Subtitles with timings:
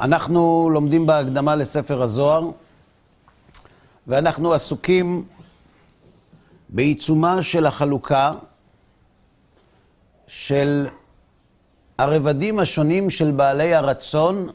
[0.00, 2.50] אנחנו לומדים בהקדמה לספר הזוהר,
[4.06, 5.24] ואנחנו עסוקים
[6.68, 8.32] בעיצומה של החלוקה
[10.26, 10.86] של
[11.98, 14.48] הרבדים השונים של בעלי הרצון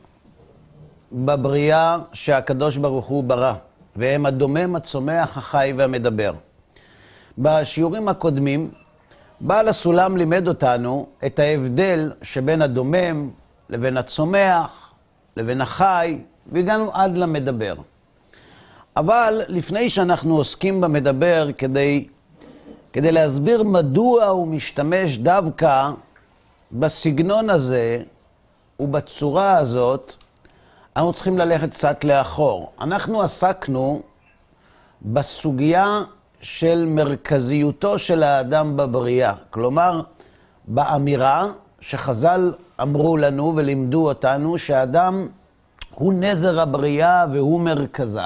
[1.12, 3.53] בבריאה שהקדוש ברוך הוא ברא,
[3.95, 6.34] והם הדומם, הצומח, החי והמדבר.
[7.38, 8.72] בשיעורים הקודמים,
[9.42, 13.30] בעל הסולם לימד אותנו את ההבדל שבין הדומם
[13.70, 14.80] לבין הצומח,
[15.38, 16.17] לבין החי,
[16.52, 17.75] והגענו עד למדבר.
[18.97, 22.08] אבל לפני שאנחנו עוסקים במדבר, כדי,
[22.94, 25.89] כדי להסביר מדוע הוא משתמש דווקא
[26.72, 28.02] בסגנון הזה
[28.80, 30.14] ובצורה הזאת,
[30.95, 32.72] אנחנו צריכים ללכת קצת לאחור.
[32.81, 34.02] אנחנו עסקנו
[35.02, 36.02] בסוגיה
[36.42, 39.33] של מרכזיותו של האדם בבריאה.
[39.50, 40.02] כלומר,
[40.67, 41.48] באמירה
[41.80, 45.27] שחז"ל אמרו לנו ולימדו אותנו שהאדם
[45.95, 48.21] הוא נזר הבריאה והוא מרכזה,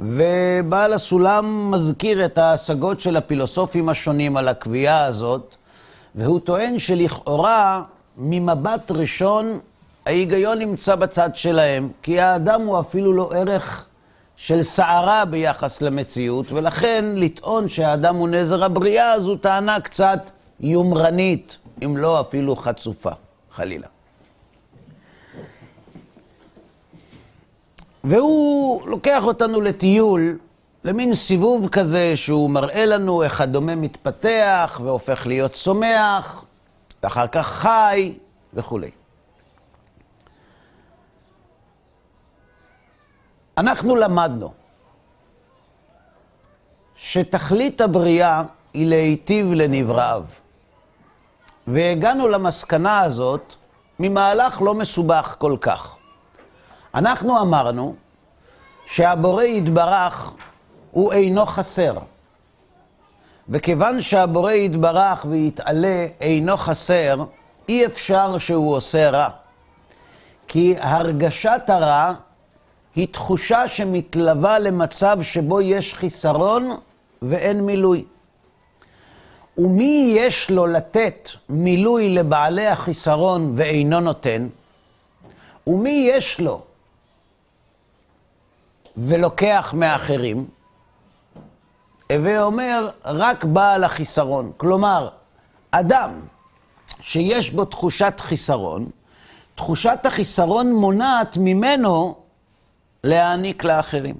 [0.00, 5.56] ובעל הסולם מזכיר את ההשגות של הפילוסופים השונים על הקביעה הזאת,
[6.14, 7.82] והוא טוען שלכאורה,
[8.18, 9.58] ממבט ראשון,
[10.06, 13.86] ההיגיון נמצא בצד שלהם, כי האדם הוא אפילו לא ערך
[14.36, 21.96] של סערה ביחס למציאות, ולכן לטעון שהאדם הוא נזר הבריאה זו טענה קצת יומרנית, אם
[21.96, 23.10] לא אפילו חצופה,
[23.54, 23.86] חלילה.
[28.04, 30.38] והוא לוקח אותנו לטיול,
[30.84, 36.44] למין סיבוב כזה שהוא מראה לנו איך הדומה מתפתח והופך להיות צומח,
[37.02, 38.14] ואחר כך חי
[38.54, 38.90] וכולי.
[43.58, 44.52] אנחנו למדנו
[46.96, 48.42] שתכלית הבריאה
[48.74, 50.24] היא להיטיב לנבראיו.
[51.66, 53.54] והגענו למסקנה הזאת
[53.98, 55.96] ממהלך לא מסובך כל כך.
[56.94, 57.94] אנחנו אמרנו
[58.86, 60.34] שהבורא יתברך
[60.90, 61.94] הוא אינו חסר.
[63.48, 67.24] וכיוון שהבורא יתברך ויתעלה אינו חסר,
[67.68, 69.28] אי אפשר שהוא עושה רע.
[70.48, 72.12] כי הרגשת הרע
[72.94, 76.76] היא תחושה שמתלווה למצב שבו יש חיסרון
[77.22, 78.04] ואין מילוי.
[79.58, 84.48] ומי יש לו לתת מילוי לבעלי החיסרון ואינו נותן?
[85.66, 86.62] ומי יש לו
[88.96, 90.46] ולוקח מאחרים?
[92.12, 94.52] הווה אומר, רק בעל החיסרון.
[94.56, 95.08] כלומר,
[95.70, 96.20] אדם
[97.00, 98.86] שיש בו תחושת חיסרון,
[99.54, 102.14] תחושת החיסרון מונעת ממנו
[103.04, 104.14] להעניק לאחרים.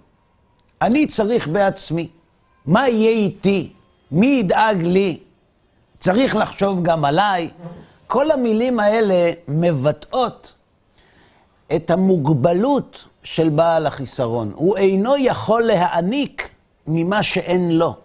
[0.83, 2.09] אני צריך בעצמי.
[2.67, 3.73] מה יהיה איתי?
[4.11, 5.19] מי ידאג לי?
[6.01, 7.51] צריך לחשוב גם עליי.
[8.07, 10.53] כל המילים האלה מבטאות
[11.77, 14.53] את המוגבלות של בעל החיסרון.
[14.55, 16.51] הוא אינו יכול להעניק
[16.87, 17.97] ממה שאין לו.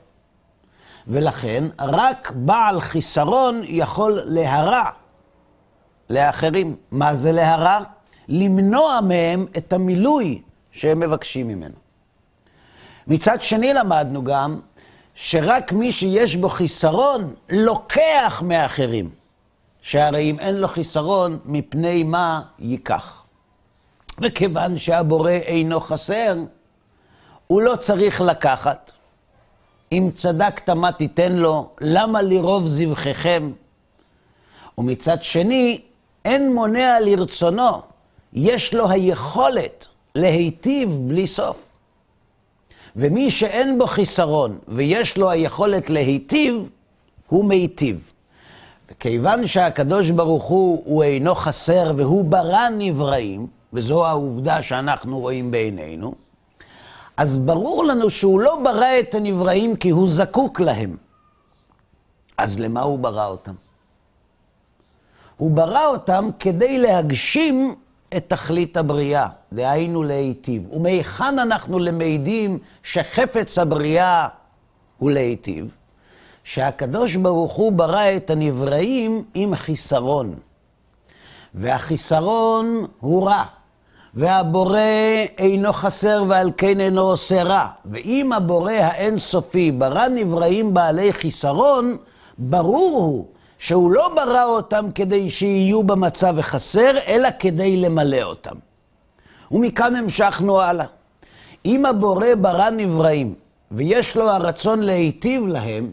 [1.07, 4.83] ולכן רק בעל חיסרון יכול להרע
[6.09, 6.75] לאחרים.
[6.91, 7.79] מה זה להרע?
[8.27, 11.75] למנוע מהם את המילוי שהם מבקשים ממנו.
[13.07, 14.59] מצד שני למדנו גם
[15.21, 19.09] שרק מי שיש בו חיסרון לוקח מאחרים.
[19.81, 23.23] שהרי אם אין לו חיסרון, מפני מה ייקח?
[24.21, 26.35] וכיוון שהבורא אינו חסר,
[27.47, 28.91] הוא לא צריך לקחת.
[29.91, 33.51] אם צדקת מה תיתן לו, למה לרוב זבחיכם?
[34.77, 35.81] ומצד שני,
[36.25, 37.81] אין מונע לרצונו,
[38.33, 41.68] יש לו היכולת להיטיב בלי סוף.
[42.95, 46.69] ומי שאין בו חיסרון ויש לו היכולת להיטיב,
[47.27, 48.11] הוא מיטיב.
[48.91, 56.13] וכיוון שהקדוש ברוך הוא, הוא אינו חסר והוא ברא נבראים, וזו העובדה שאנחנו רואים בעינינו,
[57.17, 60.97] אז ברור לנו שהוא לא ברא את הנבראים כי הוא זקוק להם.
[62.37, 63.53] אז למה הוא ברא אותם?
[65.37, 67.75] הוא ברא אותם כדי להגשים
[68.17, 70.73] את תכלית הבריאה, דהיינו להיטיב.
[70.73, 74.27] ומהיכן אנחנו למדים שחפץ הבריאה
[74.97, 75.71] הוא להיטיב?
[76.43, 80.35] שהקדוש ברוך הוא ברא את הנבראים עם חיסרון.
[81.53, 83.43] והחיסרון הוא רע.
[84.13, 84.79] והבורא
[85.37, 87.67] אינו חסר ועל כן אינו עושה רע.
[87.85, 91.97] ואם הבורא האינסופי ברא נבראים בעלי חיסרון,
[92.37, 93.25] ברור הוא
[93.59, 98.55] שהוא לא ברא אותם כדי שיהיו במצב החסר, אלא כדי למלא אותם.
[99.51, 100.85] ומכאן המשכנו הלאה.
[101.65, 103.33] אם הבורא ברא נבראים,
[103.71, 105.91] ויש לו הרצון להיטיב להם,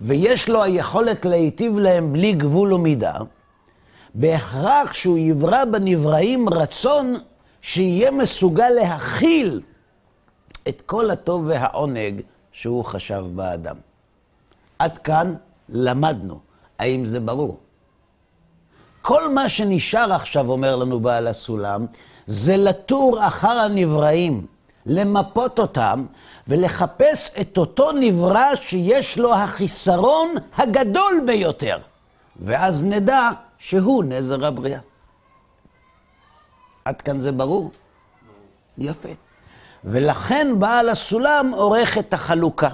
[0.00, 3.14] ויש לו היכולת להיטיב להם בלי גבול ומידה,
[4.14, 7.14] בהכרח שהוא יברא בנבראים רצון
[7.60, 9.60] שיהיה מסוגל להכיל
[10.68, 12.20] את כל הטוב והעונג
[12.52, 13.76] שהוא חשב באדם.
[14.78, 15.34] עד כאן
[15.68, 16.47] למדנו.
[16.78, 17.58] האם זה ברור?
[19.02, 21.86] כל מה שנשאר עכשיו, אומר לנו בעל הסולם,
[22.26, 24.46] זה לתור אחר הנבראים,
[24.86, 26.06] למפות אותם
[26.48, 31.78] ולחפש את אותו נברא שיש לו החיסרון הגדול ביותר.
[32.36, 34.80] ואז נדע שהוא נזר הבריאה.
[36.84, 37.70] עד כאן זה ברור?
[38.78, 39.08] יפה.
[39.84, 42.68] ולכן בעל הסולם עורך את החלוקה.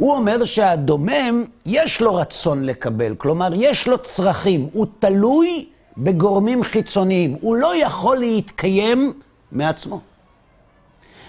[0.00, 5.66] הוא אומר שהדומם, יש לו רצון לקבל, כלומר, יש לו צרכים, הוא תלוי
[5.98, 9.12] בגורמים חיצוניים, הוא לא יכול להתקיים
[9.52, 10.00] מעצמו.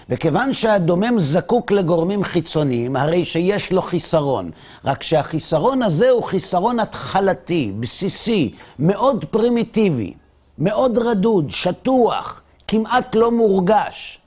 [0.08, 4.50] וכיוון שהדומם זקוק לגורמים חיצוניים, הרי שיש לו חיסרון.
[4.84, 10.12] רק שהחיסרון הזה הוא חיסרון התחלתי, בסיסי, מאוד פרימיטיבי,
[10.58, 14.18] מאוד רדוד, שטוח, כמעט לא מורגש.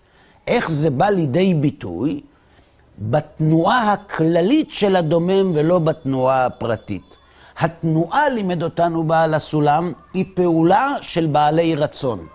[0.48, 2.22] איך זה בא לידי ביטוי?
[3.00, 7.18] בתנועה הכללית של הדומם ולא בתנועה הפרטית.
[7.60, 12.28] התנועה, לימד אותנו בעל הסולם, היא פעולה של בעלי רצון.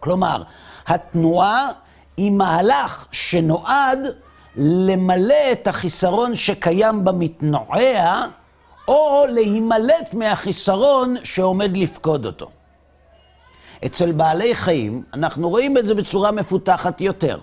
[0.00, 0.42] כלומר,
[0.86, 1.68] התנועה
[2.16, 3.98] היא מהלך שנועד
[4.56, 8.26] למלא את החיסרון שקיים במתנועע,
[8.88, 12.50] או להימלט מהחיסרון שעומד לפקוד אותו.
[13.86, 17.38] אצל בעלי חיים, אנחנו רואים את זה בצורה מפותחת יותר.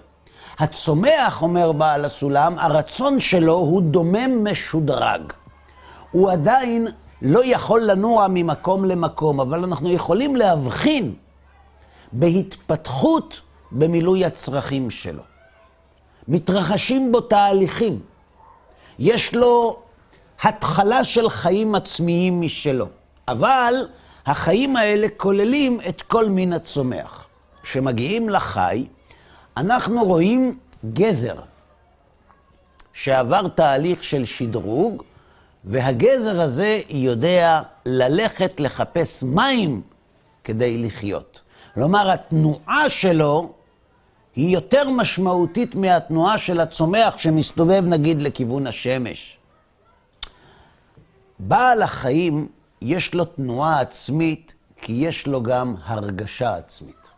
[0.60, 5.22] הצומח, אומר בעל הסולם, הרצון שלו הוא דומם משודרג.
[6.12, 6.88] הוא עדיין
[7.22, 11.14] לא יכול לנוע ממקום למקום, אבל אנחנו יכולים להבחין
[12.12, 13.42] בהתפתחות
[13.72, 15.24] במילוי הצרכים שלו.
[16.28, 18.00] מתרחשים בו תהליכים.
[19.00, 19.78] יש לו
[20.42, 22.86] התחלה של חיים עצמיים משלו,
[23.28, 23.88] אבל
[24.26, 27.28] החיים האלה כוללים את כל מין הצומח.
[27.64, 28.86] כשמגיעים לחי,
[29.58, 30.58] אנחנו רואים
[30.94, 31.36] גזר
[32.94, 35.04] שעבר תהליך של שדרוג,
[35.64, 39.82] והגזר הזה יודע ללכת לחפש מים
[40.44, 41.42] כדי לחיות.
[41.74, 43.54] כלומר, התנועה שלו
[44.36, 49.38] היא יותר משמעותית מהתנועה של הצומח שמסתובב נגיד לכיוון השמש.
[51.40, 52.48] בעל החיים
[52.82, 57.09] יש לו תנועה עצמית כי יש לו גם הרגשה עצמית.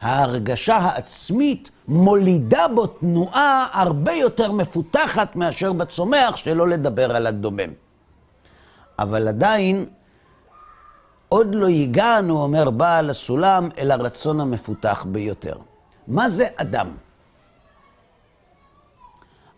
[0.00, 7.72] ההרגשה העצמית מולידה בו תנועה הרבה יותר מפותחת מאשר בצומח, שלא לדבר על הדומם.
[8.98, 9.86] אבל עדיין,
[11.28, 15.56] עוד לא הגענו, אומר בעל הסולם, אל הרצון המפותח ביותר.
[16.08, 16.88] מה זה אדם?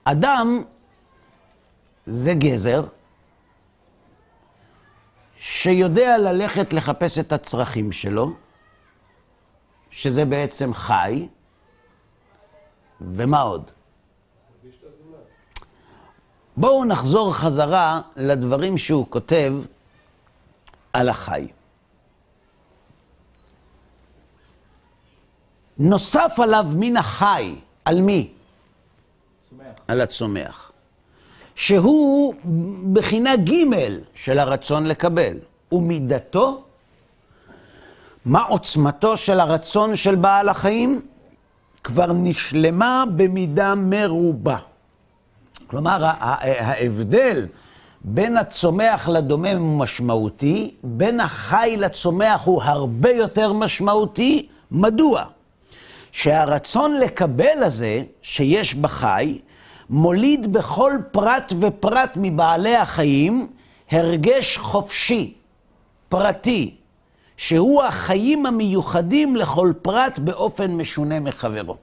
[0.04, 0.62] אדם
[2.06, 2.84] זה גזר
[5.36, 8.32] שיודע ללכת לחפש את הצרכים שלו,
[9.90, 11.28] שזה בעצם חי,
[13.00, 13.70] ומה עוד?
[16.56, 19.54] בואו נחזור חזרה לדברים שהוא כותב
[20.92, 21.48] על החי.
[25.78, 27.54] נוסף עליו מן החי,
[27.84, 28.32] על מי?
[29.50, 29.64] צומח.
[29.88, 30.72] על הצומח.
[31.54, 32.34] שהוא
[32.92, 33.52] בחינה ג'
[34.14, 35.38] של הרצון לקבל.
[35.72, 36.64] ומידתו
[38.24, 41.00] מה עוצמתו של הרצון של בעל החיים?
[41.84, 44.56] כבר נשלמה במידה מרובה.
[45.66, 47.46] כלומר, ההבדל
[48.04, 54.48] בין הצומח לדומם הוא משמעותי, בין החי לצומח הוא הרבה יותר משמעותי.
[54.70, 55.24] מדוע?
[56.12, 59.38] שהרצון לקבל הזה שיש בחי,
[59.90, 63.46] מוליד בכל פרט ופרט מבעלי החיים
[63.90, 65.34] הרגש חופשי,
[66.08, 66.74] פרטי,
[67.40, 71.76] שהוא החיים המיוחדים לכל פרט באופן משונה מחברו.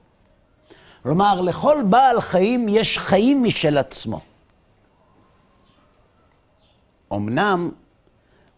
[1.04, 4.20] כלומר, לכל בעל חיים יש חיים משל עצמו.
[7.14, 7.72] אמנם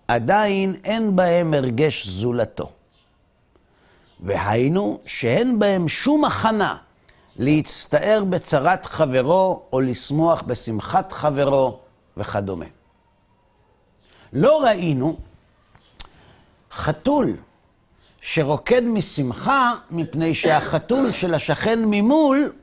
[0.08, 2.70] עדיין אין בהם הרגש זולתו.
[4.20, 6.78] והיינו שאין בהם שום הכנה
[7.36, 11.80] להצטער בצרת חברו או לשמוח בשמחת חברו
[12.18, 12.66] וכדומה.
[14.34, 15.18] לא ראינו
[16.72, 17.38] חתול
[18.22, 22.54] שרוקד משמחה מפני שהחתול של השכן ממול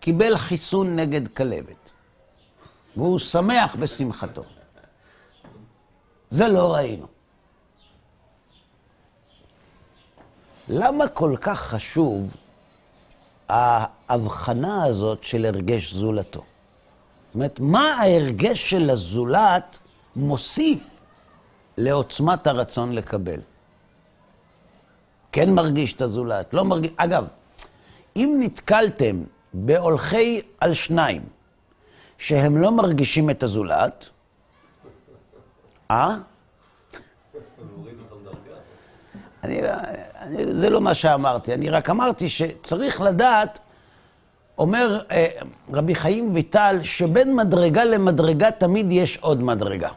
[0.00, 1.92] קיבל חיסון נגד כלבת.
[2.96, 4.42] והוא שמח בשמחתו.
[6.30, 7.06] זה לא ראינו.
[10.68, 12.34] למה כל כך חשוב
[13.48, 16.40] ההבחנה הזאת של הרגש זולתו?
[16.40, 19.78] זאת אומרת, מה ההרגש של הזולת
[20.16, 20.93] מוסיף
[21.76, 23.40] לעוצמת הרצון לקבל.
[25.32, 26.92] כן מרגיש את הזולת, לא מרגיש...
[26.96, 27.26] אגב,
[28.16, 29.22] אם נתקלתם
[29.54, 31.22] בהולכי על שניים
[32.18, 34.08] שהם לא מרגישים את הזולת,
[35.90, 36.16] אה?
[39.44, 39.60] אני,
[40.20, 43.58] אני, זה לא מה שאמרתי, אני רק אמרתי שצריך לדעת,
[44.58, 45.26] אומר אה,
[45.72, 49.90] רבי חיים ויטל, שבין מדרגה למדרגה תמיד יש עוד מדרגה.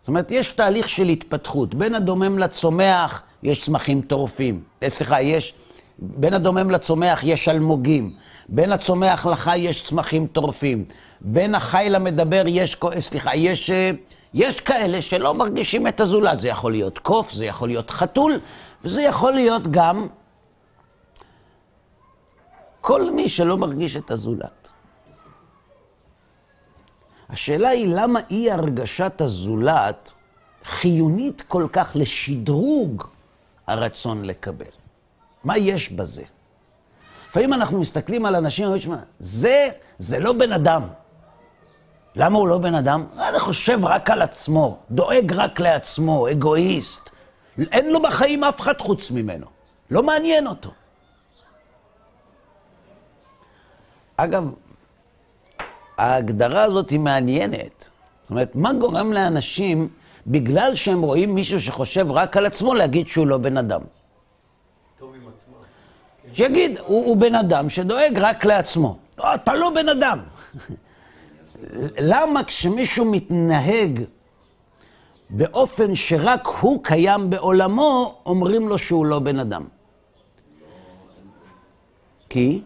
[0.00, 1.74] זאת אומרת, יש תהליך של התפתחות.
[1.74, 4.62] בין הדומם לצומח יש צמחים טורפים.
[4.82, 5.54] אה, סליחה, יש...
[5.98, 8.12] בין הדומם לצומח יש אלמוגים.
[8.48, 10.84] בין הצומח לחי יש צמחים טורפים.
[11.20, 12.76] בין החי למדבר יש...
[12.98, 13.70] סליחה, יש...
[13.70, 13.90] אה,
[14.34, 16.40] יש כאלה שלא מרגישים את הזולת.
[16.40, 18.40] זה יכול להיות קוף, זה יכול להיות חתול,
[18.84, 20.06] וזה יכול להיות גם
[22.80, 24.59] כל מי שלא מרגיש את הזולת.
[27.32, 30.12] השאלה היא למה אי הרגשת הזולת
[30.64, 33.04] חיונית כל כך לשדרוג
[33.66, 34.64] הרצון לקבל.
[35.44, 36.22] מה יש בזה?
[37.28, 39.68] לפעמים אנחנו מסתכלים על אנשים ואומרים, שמע, זה,
[39.98, 40.82] זה לא בן אדם.
[42.16, 43.06] למה הוא לא בן אדם?
[43.28, 47.10] אני חושב רק על עצמו, דואג רק לעצמו, אגואיסט.
[47.58, 49.46] אין לו בחיים אף אחד חוץ ממנו.
[49.90, 50.70] לא מעניין אותו.
[54.16, 54.50] אגב,
[56.00, 57.90] ההגדרה הזאת היא מעניינת.
[58.22, 59.88] זאת אומרת, מה גורם לאנשים,
[60.26, 63.80] בגלל שהם רואים מישהו שחושב רק על עצמו, להגיד שהוא לא בן אדם?
[64.98, 65.54] טוב עם עצמו.
[66.32, 68.98] שיגיד, הוא, הוא בן אדם שדואג רק לעצמו.
[69.18, 70.18] לא, אתה לא בן אדם.
[71.98, 74.00] למה כשמישהו מתנהג
[75.30, 79.64] באופן שרק הוא קיים בעולמו, אומרים לו שהוא לא בן אדם?
[82.28, 82.60] כי?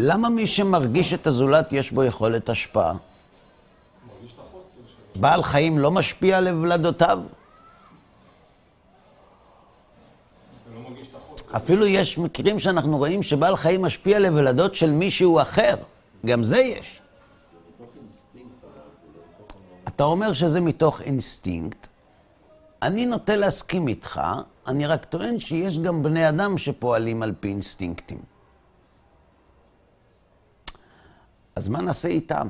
[0.00, 2.94] למה מי שמרגיש את הזולת יש בו יכולת השפעה?
[5.16, 7.18] בעל חיים לא משפיע על ולדותיו?
[10.74, 10.80] לא.
[11.56, 15.74] אפילו יש מקרים שאנחנו רואים שבעל חיים משפיע לוולדות של מישהו אחר.
[16.26, 17.00] גם זה יש.
[19.88, 21.86] אתה אומר שזה מתוך אינסטינקט.
[22.82, 24.20] אני נוטה להסכים איתך,
[24.66, 28.37] אני רק טוען שיש גם בני אדם שפועלים על פי אינסטינקטים.
[31.58, 32.48] אז מה נעשה איתם?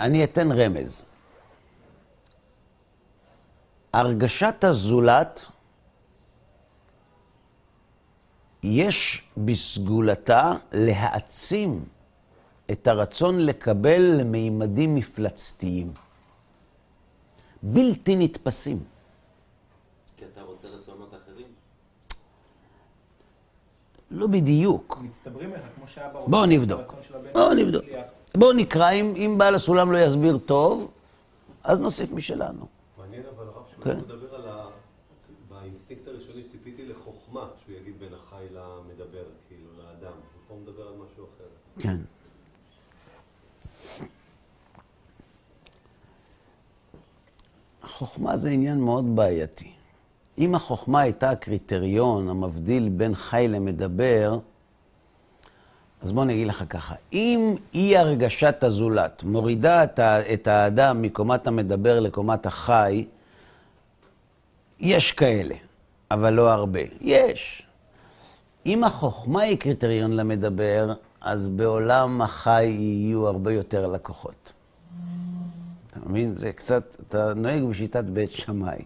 [0.00, 1.04] אני אתן רמז.
[3.92, 5.44] הרגשת הזולת,
[8.62, 11.84] יש בסגולתה להעצים
[12.70, 15.92] את הרצון לקבל למימדים מפלצתיים,
[17.62, 18.84] בלתי נתפסים.
[20.16, 21.46] כי אתה רוצה רצונות אחרים?
[24.14, 24.98] לא בדיוק.
[25.02, 26.28] מצטברים לך, כמו שהיה ברור.
[26.28, 26.94] בואו נבדוק.
[27.32, 27.84] בואו נבדוק.
[28.34, 30.90] בואו נקרא, אם, אם בעל הסולם לא יסביר טוב,
[31.64, 32.66] אז נוסיף משלנו.
[32.98, 33.98] מעניין אבל הרב, שהוא כן.
[33.98, 34.66] מדבר על ה...
[35.48, 40.12] באינסטינקט הראשוני ציפיתי לחוכמה, שהוא יגיד בין החי למדבר, כאילו, לאדם.
[40.12, 41.44] ופה הוא מדבר על משהו אחר.
[41.82, 41.96] כן.
[47.82, 49.73] החוכמה זה עניין מאוד בעייתי.
[50.38, 54.38] אם החוכמה הייתה הקריטריון המבדיל בין חי למדבר,
[56.02, 60.00] אז בוא אני אגיד לך ככה, אם אי הרגשת הזולת מורידה את,
[60.32, 63.04] את האדם מקומת המדבר לקומת החי,
[64.80, 65.54] יש כאלה,
[66.10, 66.80] אבל לא הרבה.
[67.00, 67.62] יש.
[68.66, 74.52] אם החוכמה היא קריטריון למדבר, אז בעולם החי יהיו הרבה יותר לקוחות.
[75.90, 76.34] אתה מבין?
[76.34, 78.82] זה קצת, אתה נוהג בשיטת בית שמאי.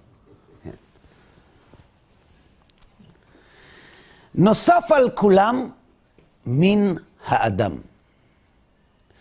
[4.39, 5.71] נוסף על כולם,
[6.47, 7.73] מין האדם,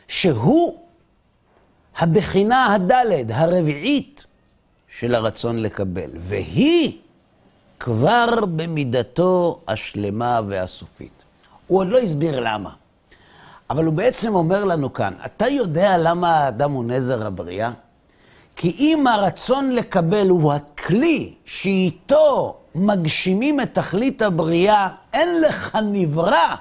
[0.08, 0.80] שהוא
[1.98, 4.26] הבחינה הדלת, הרביעית
[5.00, 6.98] של הרצון לקבל, והיא
[7.80, 11.24] כבר במידתו השלמה והסופית.
[11.68, 12.70] הוא עוד לא הסביר למה,
[13.70, 17.72] אבל הוא בעצם אומר לנו כאן, אתה יודע למה האדם הוא נזר הבריאה?
[18.58, 26.56] כי אם הרצון לקבל הוא הכלי שאיתו מגשימים את תכלית הבריאה, אין לך נברא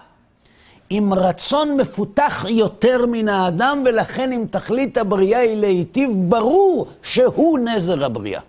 [0.91, 8.05] עם רצון מפותח יותר מן האדם, ולכן אם תכלית הבריאה היא להיטיב, ברור שהוא נזר
[8.05, 8.41] הבריאה.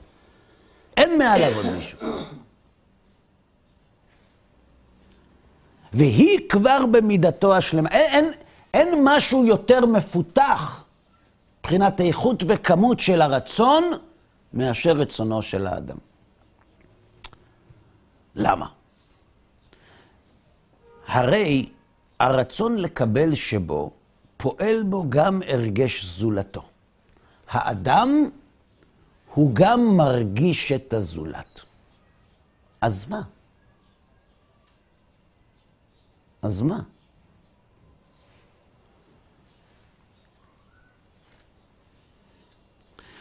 [0.97, 1.99] אין מעליו עוד מישהו.
[5.93, 7.89] והיא כבר במידתו השלמה.
[7.89, 8.33] אין, אין,
[8.73, 10.83] אין משהו יותר מפותח
[11.67, 13.83] מבחינת איכות וכמות של הרצון
[14.53, 15.97] מאשר רצונו של האדם.
[18.35, 18.67] למה?
[21.07, 21.69] הרי
[22.19, 23.91] הרצון לקבל שבו,
[24.37, 26.63] פועל בו גם הרגש זולתו.
[27.47, 28.29] האדם
[29.33, 31.61] הוא גם מרגיש את הזולת.
[32.81, 33.21] אז מה?
[36.41, 36.79] אז מה?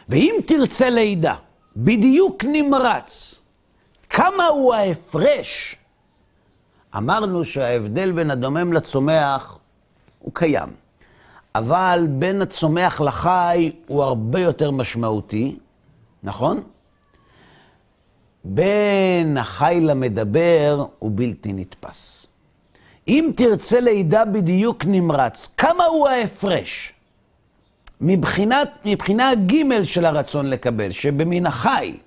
[0.09, 1.33] ואם תרצה לידע,
[1.77, 3.41] בדיוק נמרץ,
[4.09, 5.75] כמה הוא ההפרש?
[6.97, 9.57] אמרנו שההבדל בין הדומם לצומח
[10.19, 10.69] הוא קיים,
[11.55, 15.57] אבל בין הצומח לחי הוא הרבה יותר משמעותי,
[16.23, 16.63] נכון?
[18.43, 22.27] בין החי למדבר הוא בלתי נתפס.
[23.07, 26.93] אם תרצה לידע בדיוק נמרץ, כמה הוא ההפרש?
[28.01, 31.97] מבחינת, מבחינה ג' של הרצון לקבל, שבמין החי,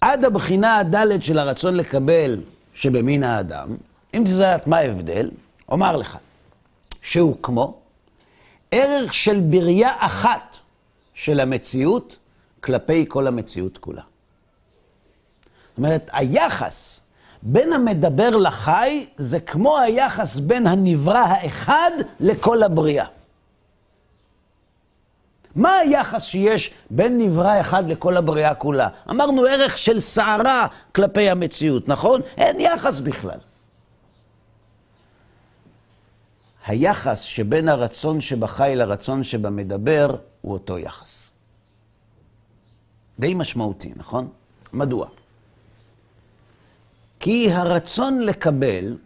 [0.00, 2.40] עד הבחינה הדלת של הרצון לקבל
[2.74, 3.76] שבמין האדם,
[4.14, 5.30] אם תדעת מה ההבדל,
[5.68, 6.18] אומר לך
[7.02, 7.74] שהוא כמו
[8.70, 10.58] ערך של בריאה אחת
[11.14, 12.16] של המציאות
[12.60, 14.02] כלפי כל המציאות כולה.
[14.02, 17.00] זאת אומרת, היחס
[17.42, 23.06] בין המדבר לחי זה כמו היחס בין הנברא האחד לכל הבריאה.
[25.56, 28.88] מה היחס שיש בין נברא אחד לכל הבריאה כולה?
[29.10, 32.20] אמרנו ערך של סערה כלפי המציאות, נכון?
[32.36, 33.38] אין יחס בכלל.
[36.66, 41.30] היחס שבין הרצון שבחי לרצון שבמדבר הוא אותו יחס.
[43.18, 44.28] די משמעותי, נכון?
[44.72, 45.08] מדוע?
[47.20, 48.96] כי הרצון לקבל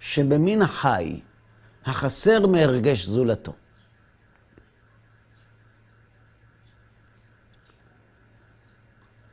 [0.00, 1.20] שבמין החי
[1.86, 3.52] החסר מהרגש זולתו.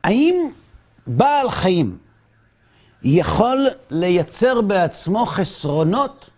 [0.04, 0.48] האם
[1.06, 1.98] בעל חיים
[3.02, 6.30] יכול לייצר בעצמו חסרונות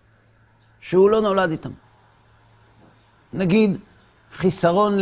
[0.80, 1.70] שהוא לא נולד איתם?
[3.32, 3.78] נגיד,
[4.32, 4.98] חיסרון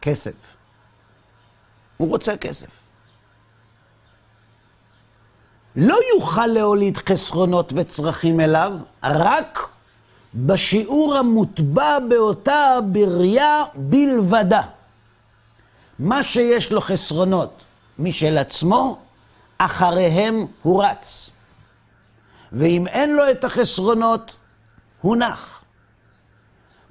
[0.00, 0.32] לכסף.
[1.96, 2.66] הוא רוצה כסף.
[5.76, 9.68] לא יוכל להוליד חסרונות וצרכים אליו, רק
[10.34, 14.62] בשיעור המוטבע באותה בריאה בלבדה.
[15.98, 17.62] מה שיש לו חסרונות
[17.98, 18.98] משל עצמו,
[19.58, 21.30] אחריהם הוא רץ.
[22.52, 24.34] ואם אין לו את החסרונות,
[25.00, 25.64] הוא נח.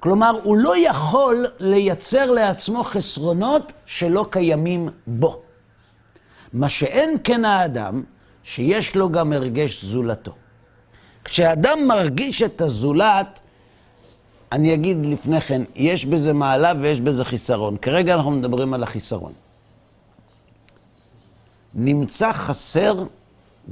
[0.00, 5.42] כלומר, הוא לא יכול לייצר לעצמו חסרונות שלא קיימים בו.
[6.52, 8.02] מה שאין כן האדם,
[8.44, 10.32] שיש לו גם הרגש זולתו.
[11.24, 13.40] כשאדם מרגיש את הזולת,
[14.52, 17.76] אני אגיד לפני כן, יש בזה מעלה ויש בזה חיסרון.
[17.76, 19.32] כרגע אנחנו מדברים על החיסרון.
[21.74, 23.04] נמצא חסר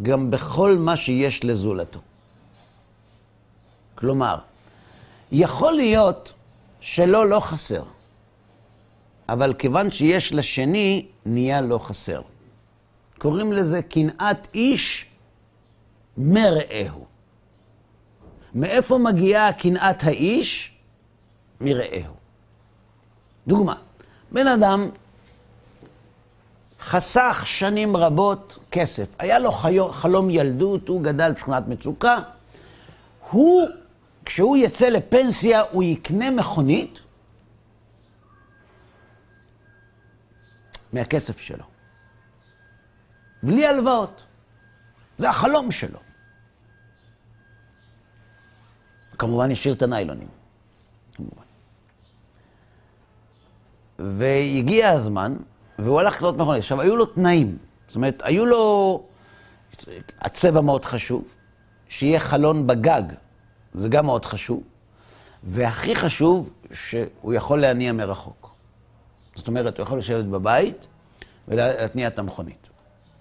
[0.02, 2.00] גם בכל מה שיש לזולתו.
[3.94, 4.38] כלומר,
[5.32, 6.32] יכול להיות
[6.80, 7.82] שלא לא חסר,
[9.28, 12.22] אבל כיוון שיש לשני, נהיה לא חסר.
[13.18, 15.06] קוראים לזה קנאת איש
[16.18, 17.13] מרעהו.
[18.54, 20.72] מאיפה מגיעה קנאת האיש?
[21.60, 22.14] מרעהו.
[23.46, 23.74] דוגמה,
[24.32, 24.90] בן אדם
[26.80, 29.08] חסך שנים רבות כסף.
[29.18, 32.18] היה לו חיו, חלום ילדות, הוא גדל בשכונת מצוקה.
[33.30, 33.68] הוא,
[34.24, 37.00] כשהוא יצא לפנסיה, הוא יקנה מכונית
[40.92, 41.64] מהכסף שלו.
[43.42, 44.22] בלי הלוואות.
[45.18, 46.03] זה החלום שלו.
[49.18, 50.28] כמובן השאיר את הניילונים.
[51.14, 51.42] כמובן.
[53.98, 55.36] והגיע הזמן,
[55.78, 56.62] והוא הלך לקנות מכונית.
[56.62, 57.58] עכשיו, היו לו תנאים.
[57.86, 59.02] זאת אומרת, היו לו...
[60.20, 61.24] הצבע מאוד חשוב,
[61.88, 63.02] שיהיה חלון בגג,
[63.74, 64.62] זה גם מאוד חשוב.
[65.42, 68.54] והכי חשוב, שהוא יכול להניע מרחוק.
[69.36, 70.86] זאת אומרת, הוא יכול לשבת בבית
[71.48, 72.68] ולהתניע את המכונית.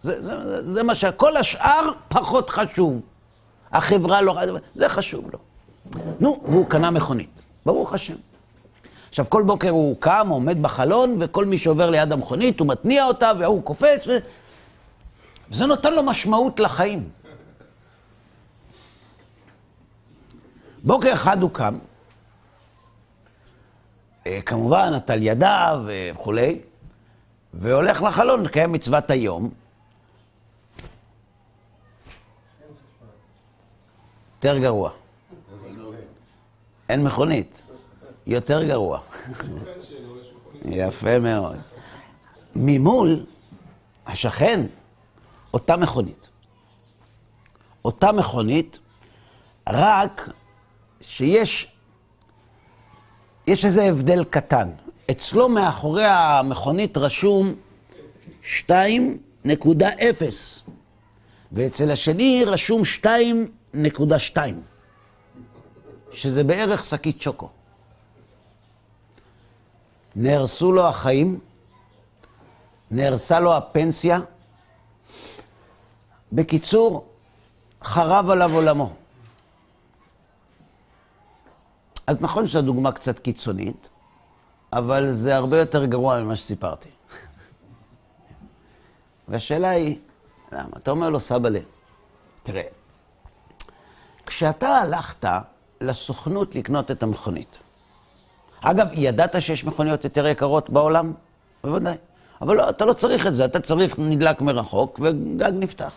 [0.01, 1.05] זה, זה, זה מה ש...
[1.05, 3.01] כל השאר פחות חשוב.
[3.71, 4.35] החברה לא...
[4.75, 5.39] זה חשוב לו.
[6.19, 8.15] נו, והוא קנה מכונית, ברוך השם.
[9.09, 13.31] עכשיו, כל בוקר הוא קם, עומד בחלון, וכל מי שעובר ליד המכונית, הוא מתניע אותה,
[13.39, 14.17] והוא קופץ, ו...
[15.49, 17.09] וזה נותן לו משמעות לחיים.
[20.83, 21.77] בוקר אחד הוא קם,
[24.27, 26.59] אה, כמובן, נטל ידיו וכולי,
[27.53, 29.49] והולך לחלון לקיים מצוות היום.
[34.35, 35.02] יותר גרוע.
[36.89, 37.63] אין מכונית.
[38.27, 38.99] יותר גרוע.
[40.65, 41.57] יפה מאוד.
[42.55, 43.25] ממול,
[44.07, 44.65] השכן,
[45.53, 46.29] אותה מכונית.
[47.85, 48.79] אותה מכונית,
[49.69, 50.29] רק
[51.01, 51.67] שיש
[53.47, 54.69] יש איזה הבדל קטן.
[55.11, 57.55] אצלו מאחורי המכונית רשום
[58.43, 58.71] 2.0,
[61.51, 64.37] ואצל השני רשום 2.2,
[66.13, 67.49] שזה בערך שקית שוקו.
[70.15, 71.39] נהרסו לו החיים,
[72.91, 74.19] נהרסה לו הפנסיה.
[76.33, 77.05] בקיצור,
[77.83, 78.93] חרב עליו עולמו.
[82.07, 83.89] אז נכון שזו דוגמה קצת קיצונית,
[84.73, 86.89] אבל זה הרבה יותר גרוע ממה שסיפרתי.
[89.27, 89.99] והשאלה היא,
[90.51, 90.69] למה?
[90.77, 91.59] אתה אומר לו, סבא'לה,
[92.43, 92.63] תראה,
[94.25, 95.25] כשאתה הלכת
[95.83, 97.57] לסוכנות לקנות את המכונית,
[98.61, 101.13] אגב, ידעת שיש מכוניות יותר יקרות בעולם?
[101.63, 101.95] בוודאי.
[102.41, 105.93] אבל לא, אתה לא צריך את זה, אתה צריך נדלק מרחוק וגג נפתח.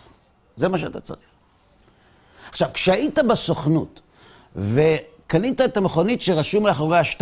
[0.57, 1.19] זה מה שאתה צריך.
[2.49, 3.99] עכשיו, כשהיית בסוכנות
[4.55, 7.21] וקנית את המכונית שרשום מאחוריה 2.0,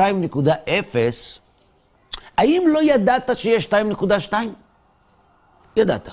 [2.37, 4.33] האם לא ידעת שיש 2.2?
[5.75, 6.09] ידעת.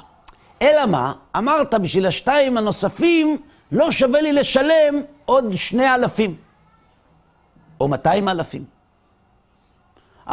[0.63, 1.13] אלא מה?
[1.37, 6.37] אמרת, בשביל השתיים הנוספים לא שווה לי לשלם עוד שני אלפים,
[7.81, 8.65] או 200 אלפים.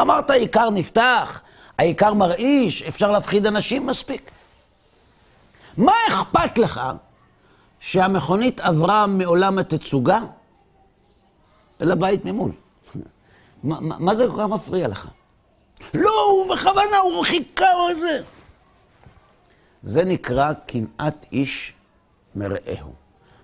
[0.01, 1.41] אמרת, העיקר נפתח,
[1.77, 4.31] העיקר מרעיש, אפשר להפחיד אנשים, מספיק.
[5.77, 6.81] מה אכפת לך
[7.79, 10.19] שהמכונית עברה מעולם התצוגה
[11.81, 12.51] אל הבית ממול?
[13.63, 15.07] מה, מה, מה זה כל כך מפריע לך?
[15.93, 18.25] לא, הוא בכוונה, הוא חיכה את זה.
[19.83, 21.73] זה נקרא קנאת איש
[22.35, 22.98] מרעהו.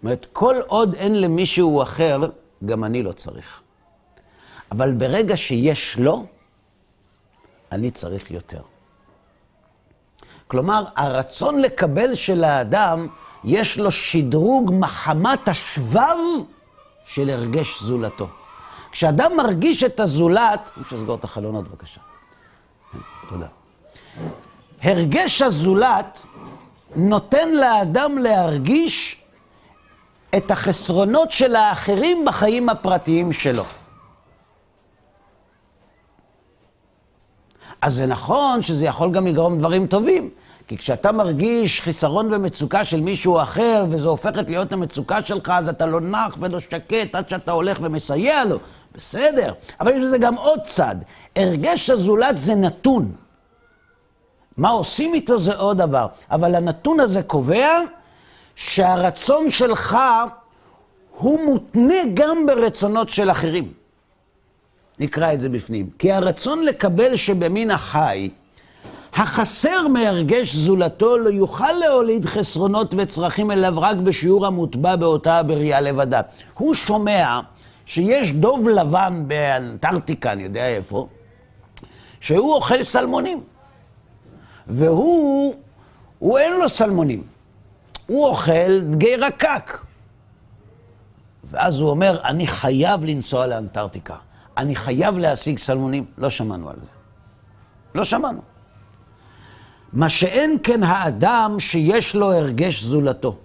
[0.05, 2.19] אומרת, כל עוד אין למישהו אחר,
[2.65, 3.61] גם אני לא צריך.
[4.71, 6.25] אבל ברגע שיש לו,
[7.71, 8.61] אני צריך יותר.
[10.47, 13.07] כלומר, הרצון לקבל של האדם,
[13.43, 16.17] יש לו שדרוג מחמת השבב
[17.05, 18.27] של הרגש זולתו.
[18.91, 22.01] כשאדם מרגיש את הזולת, אפשר לסגור את החלונות בבקשה.
[23.29, 23.47] תודה.
[24.81, 26.25] הרגש הזולת
[26.95, 29.24] נותן לאדם להרגיש
[30.37, 33.63] את החסרונות של האחרים בחיים הפרטיים שלו.
[37.81, 40.29] אז זה נכון שזה יכול גם לגרום דברים טובים.
[40.67, 45.85] כי כשאתה מרגיש חיסרון ומצוקה של מישהו אחר, וזו הופכת להיות המצוקה שלך, אז אתה
[45.85, 48.59] לא נח ולא שקט עד שאתה הולך ומסייע לו.
[48.95, 50.95] בסדר, אבל יש לזה גם עוד צד.
[51.35, 53.11] הרגש הזולת זה נתון.
[54.57, 56.07] מה עושים איתו זה עוד דבר.
[56.31, 57.79] אבל הנתון הזה קובע
[58.55, 59.97] שהרצון שלך
[61.17, 63.73] הוא מותנה גם ברצונות של אחרים.
[64.99, 65.89] נקרא את זה בפנים.
[65.99, 68.29] כי הרצון לקבל שבמין החי,
[69.13, 76.21] החסר מהרגש זולתו לא יוכל להוליד חסרונות וצרכים אליו רק בשיעור המוטבע באותה הבריאה לבדה.
[76.53, 77.39] הוא שומע
[77.85, 81.07] שיש דוב לבן באנטארקטיקה, אני יודע איפה,
[82.19, 83.43] שהוא אוכל סלמונים.
[84.67, 85.55] והוא,
[86.19, 87.34] הוא אין לו סלמונים.
[88.07, 89.77] הוא אוכל דגי רקק.
[91.51, 94.15] ואז הוא אומר, אני חייב לנסוע לאנטארקטיקה.
[94.57, 96.05] אני חייב להשיג סלמונים.
[96.17, 96.89] לא שמענו על זה.
[97.95, 98.41] לא שמענו.
[99.93, 103.37] מה שאין כן האדם שיש לו הרגש זולתו.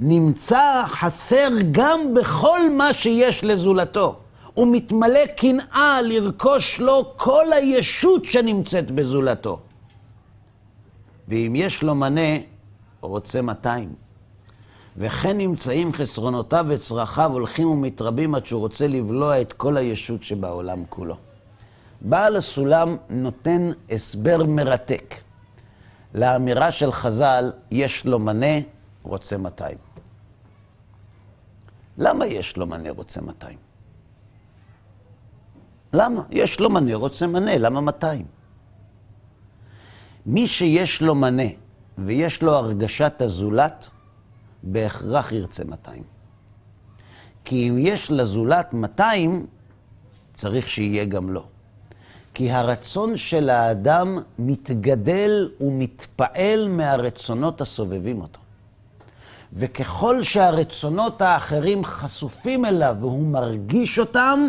[0.00, 4.16] נמצא חסר גם בכל מה שיש לזולתו.
[4.54, 9.60] הוא מתמלא קנאה לרכוש לו כל הישות שנמצאת בזולתו.
[11.28, 12.38] ואם יש לו מנה,
[13.02, 13.94] רוצה 200.
[14.96, 21.16] וכן נמצאים חסרונותיו וצרכיו הולכים ומתרבים עד שהוא רוצה לבלוע את כל הישות שבעולם כולו.
[22.00, 25.14] בעל הסולם נותן הסבר מרתק
[26.14, 28.56] לאמירה של חז"ל, יש לו מנה,
[29.02, 29.78] רוצה 200.
[31.98, 33.58] למה יש לו מנה, רוצה 200?
[35.92, 36.22] למה?
[36.30, 38.24] יש לו מנה, רוצה מנה, למה 200?
[40.26, 41.48] מי שיש לו מנה
[41.98, 43.88] ויש לו הרגשת הזולת,
[44.62, 46.02] בהכרח ירצה 200.
[47.44, 49.46] כי אם יש לזולת 200,
[50.34, 51.44] צריך שיהיה גם לו.
[52.34, 58.40] כי הרצון של האדם מתגדל ומתפעל מהרצונות הסובבים אותו.
[59.52, 64.48] וככל שהרצונות האחרים חשופים אליו והוא מרגיש אותם,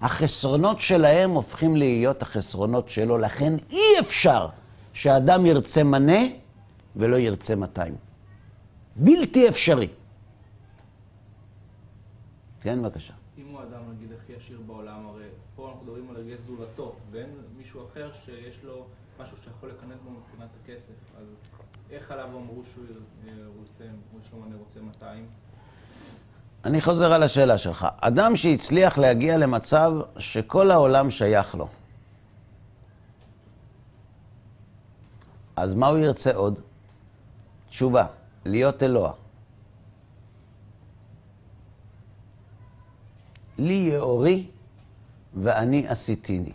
[0.00, 3.18] החסרונות שלהם הופכים להיות החסרונות שלו.
[3.18, 4.46] לכן אי אפשר
[4.92, 6.20] שאדם ירצה מנה
[6.96, 7.94] ולא ירצה 200.
[8.96, 9.88] בלתי אפשרי.
[12.60, 13.14] כן, בבקשה.
[13.38, 15.24] אם הוא אדם, נגיד, הכי עשיר בעולם, הרי
[15.56, 18.86] פה אנחנו מדברים על הרגש זולתו, ואין מישהו אחר שיש לו
[19.20, 20.92] משהו שיכול לקנט בו מבחינת הכסף.
[21.18, 21.26] אז
[21.90, 22.84] איך עליו אמרו שהוא
[23.58, 23.84] רוצה,
[24.20, 25.26] יש לו מנה רוצה 200?
[26.64, 27.86] אני חוזר על השאלה שלך.
[28.00, 31.68] אדם שהצליח להגיע למצב שכל העולם שייך לו,
[35.56, 36.60] אז מה הוא ירצה עוד?
[37.72, 38.04] תשובה,
[38.44, 39.12] להיות אלוה.
[43.58, 44.46] לי יאורי
[45.34, 46.52] ואני עשיתיני.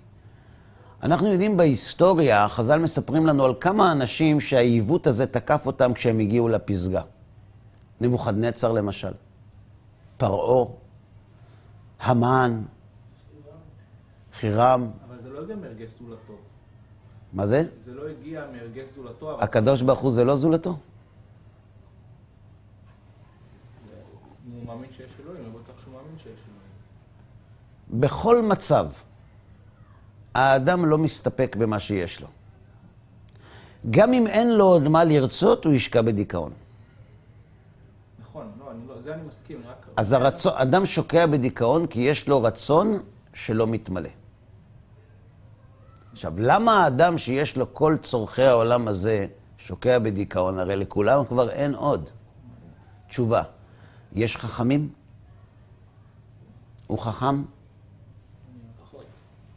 [1.03, 6.47] אנחנו יודעים בהיסטוריה, חז"ל מספרים לנו על כמה אנשים שהעיוות הזה תקף אותם כשהם הגיעו
[6.47, 7.01] לפסגה.
[8.01, 9.13] נבוכדנצר למשל,
[10.17, 10.65] פרעה,
[11.99, 12.61] המן,
[14.33, 14.91] חירם.
[15.07, 16.33] אבל זה לא הגיע מהרגש זולתו.
[17.33, 17.63] מה זה?
[17.85, 20.77] זה לא הגיע מהרגש זולתו, אבל הקדוש ברוך הוא זה לא זולתו?
[24.53, 28.01] הוא מאמין שיש אלוהים, הוא בטח שהוא מאמין שיש אלוהים.
[28.01, 28.87] בכל מצב,
[30.33, 32.27] האדם לא מסתפק במה שיש לו.
[33.89, 36.51] גם אם אין לו עוד מה לרצות, הוא ישקע בדיכאון.
[38.21, 39.87] נכון, לא, אני לא, זה אני מסכים, אני רק...
[39.97, 42.99] אז הרצון, אדם שוקע בדיכאון כי יש לו רצון
[43.33, 44.09] שלא מתמלא.
[46.11, 49.25] עכשיו, למה האדם שיש לו כל צורכי העולם הזה
[49.57, 50.59] שוקע בדיכאון?
[50.59, 52.09] הרי לכולם כבר אין עוד.
[53.07, 53.43] תשובה,
[54.17, 54.89] יש חכמים?
[56.87, 57.43] הוא חכם?
[58.83, 59.05] פחות.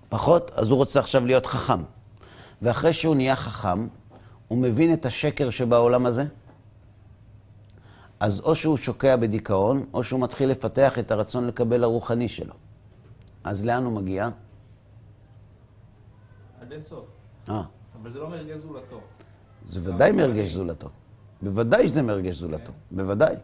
[0.08, 0.50] פחות?
[0.50, 1.82] אז הוא רוצה עכשיו להיות חכם.
[2.62, 3.88] ואחרי שהוא נהיה חכם,
[4.48, 6.24] הוא מבין את השקר שבעולם הזה?
[8.20, 12.54] אז או שהוא שוקע בדיכאון, או שהוא מתחיל לפתח את הרצון לקבל הרוחני שלו.
[13.44, 14.28] אז לאן הוא מגיע?
[16.60, 17.04] עד אין סוף.
[17.48, 17.62] אה,
[18.02, 19.00] אבל זה לא מהרגש זולתו.
[19.68, 20.88] זה ודאי מרגש זולתו.
[21.42, 22.72] בוודאי שזה מרגש זולתו.
[22.90, 23.36] בוודאי.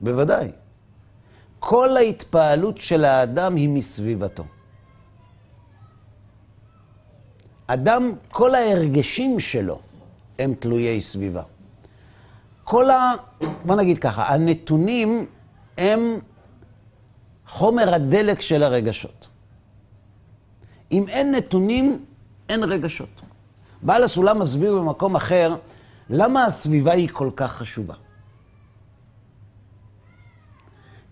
[0.00, 0.50] בוודאי.
[1.58, 4.44] כל ההתפעלות של האדם היא מסביבתו.
[7.66, 9.78] אדם, כל ההרגשים שלו
[10.38, 11.42] הם תלויי סביבה.
[12.64, 13.12] כל ה...
[13.64, 15.26] בוא נגיד ככה, הנתונים
[15.78, 16.18] הם
[17.46, 19.28] חומר הדלק של הרגשות.
[20.92, 22.04] אם אין נתונים,
[22.48, 23.20] אין רגשות.
[23.82, 25.56] בעל הסולם מסביר במקום אחר
[26.10, 27.94] למה הסביבה היא כל כך חשובה.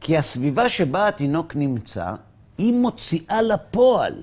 [0.04, 2.14] כי הסביבה שבה התינוק נמצא,
[2.58, 4.22] היא מוציאה לפועל.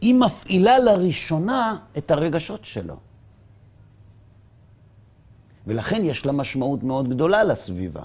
[0.00, 2.96] היא מפעילה לראשונה את הרגשות שלו.
[5.66, 8.02] ולכן יש לה משמעות מאוד גדולה לסביבה.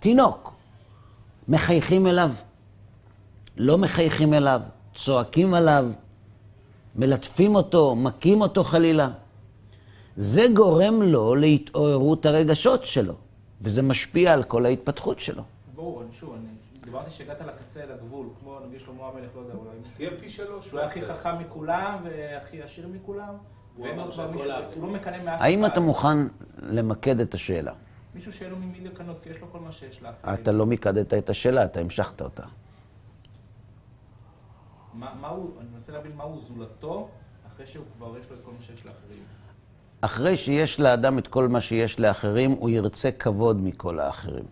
[0.00, 0.52] תינוק,
[1.48, 2.30] מחייכים אליו,
[3.56, 4.60] לא מחייכים אליו,
[4.94, 5.86] צועקים עליו,
[6.96, 9.10] מלטפים אותו, מכים אותו חלילה.
[10.16, 13.14] זה גורם לו להתעוררות הרגשות שלו,
[13.60, 15.42] וזה משפיע על כל ההתפתחות שלו.
[15.74, 16.48] ברור, אני שוב, אני
[16.84, 19.70] דיברתי שהגעת לקצה, לגבול, כמו נגיד שלמה המלך, לא יודע, אולי...
[19.84, 20.68] אז תהיה פי שלוש.
[20.68, 23.34] שהוא היה הכי חכם מכולם והכי עשיר מכולם.
[23.76, 24.50] הוא ואין אמר לו כבר מישהו.
[24.74, 25.44] הוא לא מקנא מאף אחד.
[25.44, 26.18] האם אתה מוכן
[26.62, 27.72] למקד את השאלה?
[28.14, 30.34] מישהו שאין לו ממי לקנות, כי יש לו כל מה שיש לאחרים.
[30.34, 32.42] אתה לא מיקדת את השאלה, אתה המשכת אותה.
[34.94, 37.08] מה מה הוא, אני מנסה להבין מהו זולתו,
[37.46, 39.22] אחרי שהוא כבר יש לו את כל מה שיש לאחרים.
[40.00, 44.44] אחרי שיש לאדם את כל מה שיש לאחרים, הוא ירצה כבוד מכל האחרים.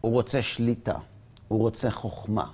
[0.00, 0.98] הוא רוצה שליטה,
[1.48, 2.52] הוא רוצה חוכמה,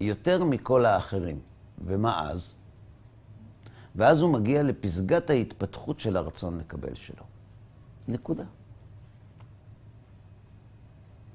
[0.00, 1.40] יותר מכל האחרים.
[1.84, 2.54] ומה אז?
[3.96, 7.24] ואז הוא מגיע לפסגת ההתפתחות של הרצון לקבל שלו.
[8.08, 8.44] נקודה.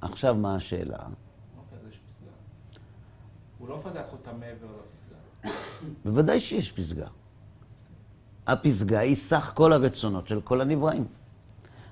[0.02, 0.98] עכשיו, מה השאלה?
[0.98, 1.80] אוקיי.
[3.58, 5.52] הוא לא מפתח אותה מעבר לפסגה.
[6.06, 7.08] בוודאי שיש פסגה.
[8.48, 11.06] הפסגה היא סך כל הרצונות של כל הנבראים.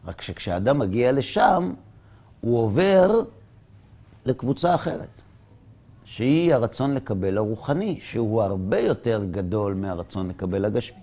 [0.05, 1.73] רק שכשאדם מגיע לשם,
[2.41, 3.21] הוא עובר
[4.25, 5.21] לקבוצה אחרת,
[6.05, 10.99] שהיא הרצון לקבל הרוחני, שהוא הרבה יותר גדול מהרצון לקבל הגשמי.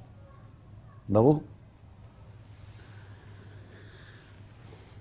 [1.08, 1.42] ברור?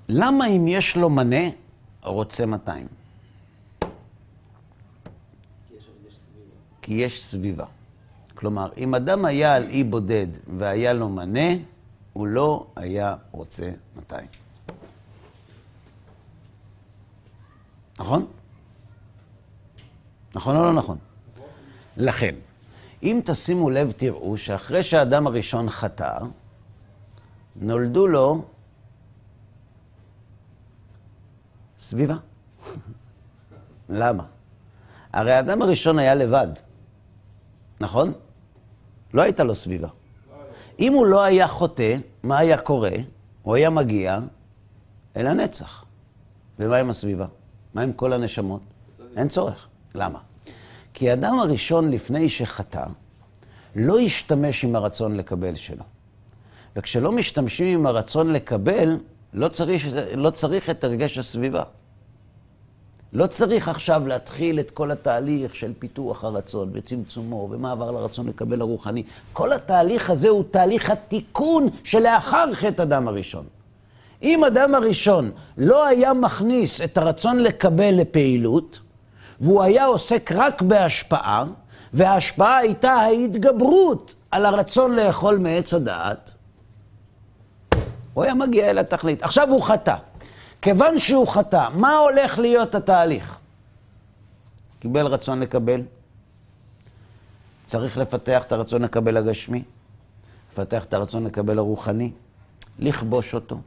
[0.10, 1.50] למה אם יש לו מנה,
[2.04, 2.88] רוצה 200?
[6.82, 7.66] כי יש סביבה.
[8.40, 11.50] כלומר, אם אדם היה על אי בודד והיה לו מנה,
[12.14, 14.28] הוא לא היה רוצה 200.
[18.00, 18.28] נכון?
[20.36, 20.98] נכון או לא נכון?
[21.98, 22.36] לכן,
[23.04, 26.20] אם תשימו לב, תראו שאחרי שהאדם הראשון חטא,
[27.56, 28.46] נולדו לו
[31.80, 32.16] סביבה.
[33.90, 34.24] למה?
[35.14, 36.48] הרי האדם הראשון היה לבד,
[37.80, 38.14] נכון?
[39.14, 39.88] לא הייתה לו סביבה.
[40.80, 42.92] אם הוא לא היה חוטא, מה היה קורה?
[43.42, 44.20] הוא היה מגיע
[45.18, 45.86] אל הנצח.
[46.60, 47.26] ומה עם הסביבה?
[47.74, 48.62] מה עם כל הנשמות?
[49.18, 49.68] אין צורך.
[49.96, 50.20] למה?
[50.94, 52.86] כי האדם הראשון, לפני שחטא,
[53.76, 55.84] לא השתמש עם הרצון לקבל שלו.
[56.76, 58.98] וכשלא משתמשים עם הרצון לקבל,
[59.34, 61.64] לא צריך, לא צריך את הרגש הסביבה.
[63.14, 69.04] לא צריך עכשיו להתחיל את כל התהליך של פיתוח הרצון וצמצומו ומעבר לרצון לקבל הרוחני.
[69.34, 73.46] כל התהליך הזה הוא תהליך התיקון שלאחר חטא אדם הראשון.
[74.24, 78.80] אם אדם הראשון לא היה מכניס את הרצון לקבל לפעילות,
[79.42, 81.46] והוא היה עוסק רק בהשפעה,
[81.94, 86.32] וההשפעה הייתה ההתגברות על הרצון לאכול מעץ הדעת,
[88.14, 89.24] הוא היה מגיע אל התכלית.
[89.24, 89.96] עכשיו הוא חטא.
[90.62, 93.40] כיוון שהוא חטא, מה הולך להיות התהליך?
[94.80, 95.82] קיבל רצון לקבל.
[97.68, 99.64] צריך לפתח את הרצון לקבל הגשמי,
[100.52, 102.12] לפתח את הרצון לקבל הרוחני,
[102.80, 103.58] לכבוש אותו,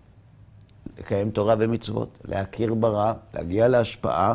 [0.98, 4.35] לקיים תורה ומצוות, להכיר ברע, להגיע להשפעה,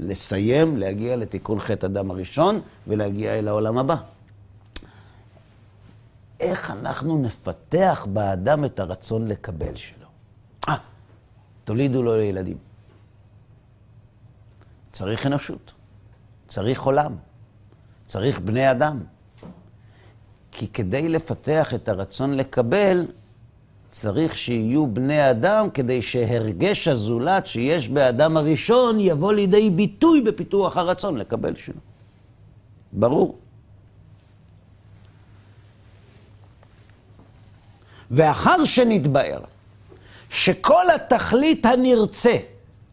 [0.00, 3.96] לסיים, להגיע לתיקון חטא הדם הראשון ולהגיע אל העולם הבא.
[6.40, 10.06] איך אנחנו נפתח באדם את הרצון לקבל שלו?
[10.68, 10.76] אה,
[11.68, 12.56] תולידו לו ילדים.
[14.92, 15.72] צריך אנושות,
[16.48, 17.16] צריך עולם,
[18.06, 19.00] צריך בני אדם.
[20.52, 23.06] כי כדי לפתח את הרצון לקבל,
[23.90, 31.16] צריך שיהיו בני אדם כדי שהרגש הזולת שיש באדם הראשון יבוא לידי ביטוי בפיתוח הרצון
[31.16, 31.80] לקבל שלו.
[32.92, 33.38] ברור.
[38.10, 39.40] ואחר שנתבהר
[40.30, 42.36] שכל התכלית הנרצה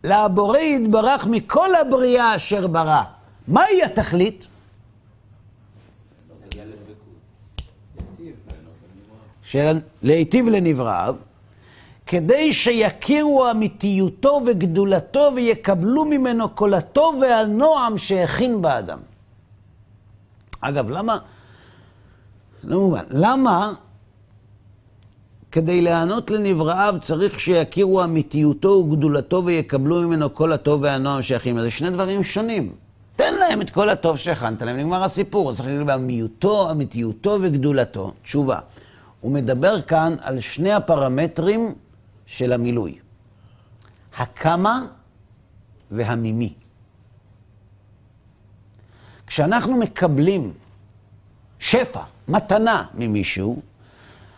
[0.03, 3.01] לבורא יתברך מכל הבריאה אשר ברא,
[3.47, 4.47] מהי התכלית?
[9.43, 11.15] של להיטיב לנבראיו,
[12.05, 18.99] כדי שיכירו אמיתיותו וגדולתו ויקבלו ממנו כל הטוב והנועם שהכין באדם.
[20.61, 21.17] אגב, למה,
[22.63, 23.73] לא מובן, למה
[25.55, 31.59] כדי לענות לנבראיו צריך שיכירו אמיתיותו וגדולתו ויקבלו ממנו כל הטוב והנועם שהכין?
[31.59, 32.73] זה שני דברים שונים.
[33.15, 35.53] תן להם את כל הטוב שהכנת להם, נגמר הסיפור.
[35.53, 38.13] צריך להגיד באמיתיותו, אמיתיותו וגדולתו.
[38.23, 38.59] תשובה.
[39.21, 41.73] הוא מדבר כאן על שני הפרמטרים
[42.25, 42.95] של המילוי.
[44.17, 44.85] הכמה
[45.91, 46.53] והמימי.
[49.27, 50.53] כשאנחנו מקבלים
[51.59, 53.61] שפע, מתנה ממישהו,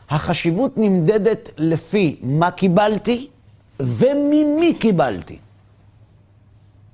[0.10, 3.30] החשיבות נמדדת לפי מה קיבלתי
[3.80, 5.39] וממי קיבלתי.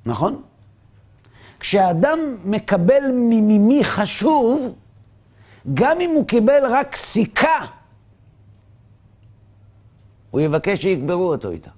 [0.06, 0.41] נכון?
[1.60, 4.76] כשאדם מקבל ממי חשוב,
[5.73, 7.65] גם אם הוא קיבל רק סיכה,
[10.32, 11.71] הוא יבקש שיקברו אותו איתה.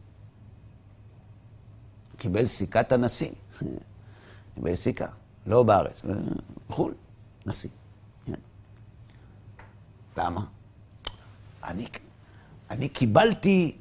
[2.12, 3.32] הוא קיבל סיכת הנשיא.
[4.56, 5.08] קיבל סיכה,
[5.48, 6.02] לא בארץ,
[6.69, 6.93] בחו"ל,
[7.45, 7.69] נשיא.
[8.26, 8.34] כן.
[10.17, 10.55] למה?
[11.67, 11.88] אני,
[12.69, 13.75] אני קיבלתי...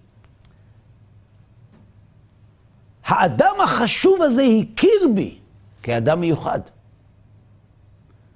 [3.05, 5.39] האדם החשוב הזה הכיר בי
[5.83, 6.61] כאדם מיוחד.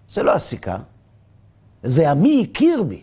[0.09, 0.77] זה לא הסיכה,
[1.83, 3.03] זה המי הכיר בי.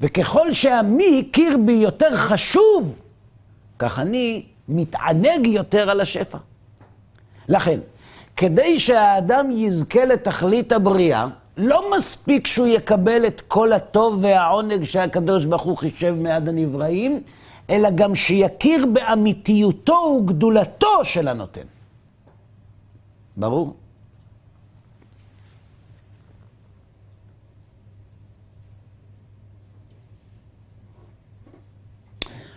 [0.00, 3.00] וככל שהמי הכיר בי יותר חשוב,
[3.78, 6.38] כך אני מתענג יותר על השפע.
[7.48, 7.80] לכן,
[8.36, 11.24] כדי שהאדם יזכה לתכלית הבריאה,
[11.56, 17.22] לא מספיק שהוא יקבל את כל הטוב והעונג שהקדוש ברוך הוא חישב מעד הנבראים,
[17.70, 21.66] אלא גם שיכיר באמיתיותו וגדולתו של הנותן.
[23.36, 23.74] ברור?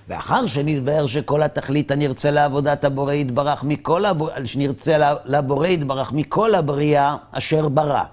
[0.08, 7.16] ואחר שנתבהר שכל התכלית הנרצה לעבודת הבורא יתברך מכל הבריאה, שנרצה לבורא יתברך מכל הבריאה
[7.32, 8.04] אשר ברא.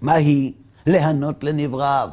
[0.00, 0.52] מהי?
[0.86, 2.08] להנות לנבראיו.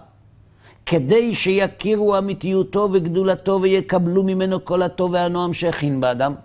[0.85, 6.35] כדי שיכירו אמיתיותו וגדולתו ויקבלו ממנו כל הטוב והנועם שהכין באדם.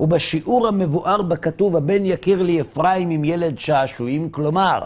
[0.00, 4.80] ובשיעור המבואר בכתוב, הבן יכיר לי אפרים עם ילד שעשועים, כלומר,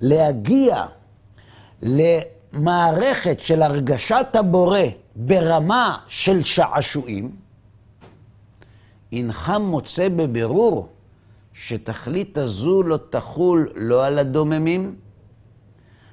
[0.00, 0.84] להגיע
[1.82, 4.80] למערכת של הרגשת הבורא
[5.16, 7.30] ברמה של שעשועים,
[9.12, 10.88] אינך מוצא בבירור
[11.54, 14.94] שתכלית הזו לא תחול לא על הדוממים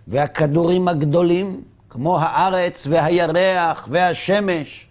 [0.08, 4.88] והכדורים הגדולים, כמו הארץ והירח והשמש,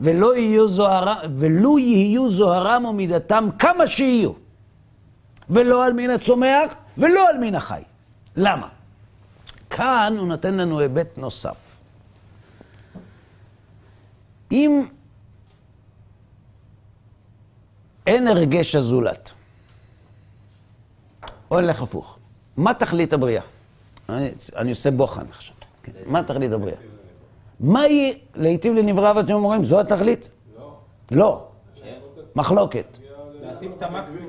[0.00, 4.32] ולא יהיו, זוהר, ולו יהיו זוהרם ומידתם כמה שיהיו,
[5.50, 7.82] ולא על מין הצומח ולא על מין החי.
[8.36, 8.68] למה?
[9.70, 11.56] כאן הוא נותן לנו היבט נוסף.
[14.52, 14.86] אם
[18.06, 19.30] אין הרגש הזולת,
[21.50, 22.18] או נלך הפוך,
[22.56, 23.42] מה תכלית הבריאה?
[24.08, 25.54] אני, עושה בוחן עכשיו.
[26.06, 26.76] מה תכלית הבריאה?
[27.60, 30.28] מה היא להיטיב לנברא ואתם אומרים, זו התכלית?
[30.58, 30.76] לא.
[31.10, 31.48] לא.
[32.34, 32.86] מחלוקת.
[33.42, 34.28] להטיב את המקסימום.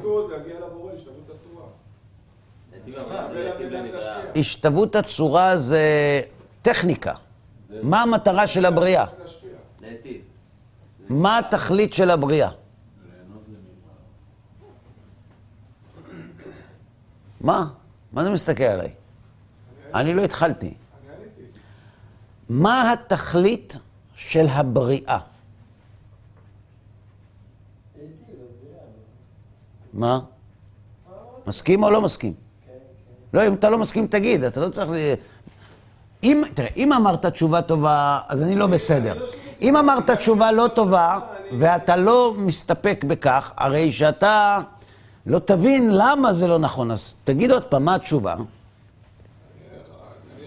[4.36, 5.82] השתוות הצורה זה
[6.62, 7.14] טכניקה.
[7.82, 9.06] מה המטרה של הבריאה?
[11.10, 12.50] מה התכלית של הבריאה?
[17.42, 17.68] מה?
[18.14, 18.94] מה זה מסתכל עליי?
[19.96, 20.74] אני לא התחלתי.
[22.50, 23.78] מה התכלית
[24.16, 25.20] של הבריאה?
[29.94, 30.20] מה?
[31.48, 32.34] מסכים או לא מסכים?
[33.34, 34.96] לא, אם אתה לא מסכים, תגיד, אתה לא צריך ל...
[36.24, 39.26] אם, תראה, אם אמרת תשובה טובה, אז אני לא בסדר.
[39.62, 41.20] אם אמרת תשובה לא טובה,
[41.60, 44.60] ואתה לא מסתפק בכך, הרי שאתה
[45.26, 46.92] לא תבין למה זה לא נכון.
[46.92, 48.34] אז תגיד עוד פעם, מה התשובה?
[48.34, 48.44] אני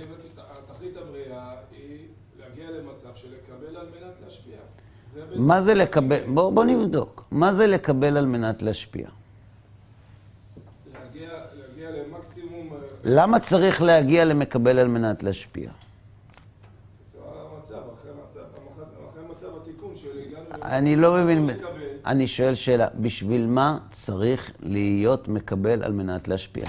[0.03, 1.99] הבאתי שתכלית הבריאה היא
[2.41, 4.57] להגיע למצב של לקבל על מנת להשפיע.
[5.15, 6.21] זה בעצם- מה זה לקבל?
[6.35, 7.25] בוא, בוא נבדוק.
[7.31, 9.09] מה זה לקבל על מנת להשפיע?
[10.95, 15.71] להגיע, להגיע למקסימום, אה, למה צריך להגיע למקבל על מנת להשפיע?
[20.63, 21.51] אני לא מבין.
[22.07, 26.65] אני שואל שאלה, בשביל מה צריך להיות מקבל על מנת להשפיע?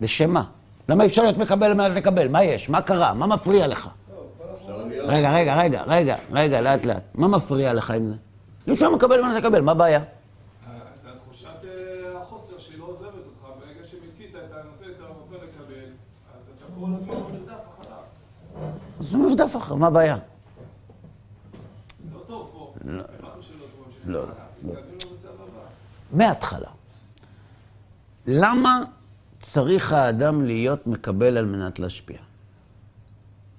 [0.00, 0.44] לשם מה?
[0.88, 2.28] למה אפשר להיות מקבל על מנת לקבל?
[2.28, 2.68] מה יש?
[2.68, 3.14] מה קרה?
[3.14, 3.88] מה מפריע לך?
[5.06, 7.02] רגע, רגע, רגע, רגע, רגע, לאט לאט.
[7.14, 8.14] מה מפריע לך עם זה?
[8.66, 10.00] אי אפשר לקבל על מנת לקבל, מה הבעיה?
[11.04, 11.48] זה התחושת
[12.20, 15.74] החוסר שהיא לא עוזבת אותך, ברגע שמיצית את הנושא, את הרצון לקבל,
[16.34, 17.98] אז אתה כל הזמן במרדף אחריו.
[19.00, 20.16] אז זה מרדף אחר, מה הבעיה?
[22.14, 22.74] לא טוב פה.
[24.04, 24.22] לא,
[24.64, 25.60] למצב הבא.
[26.12, 26.68] מההתחלה.
[28.26, 28.80] למה
[29.40, 32.18] צריך האדם להיות מקבל על מנת להשפיע?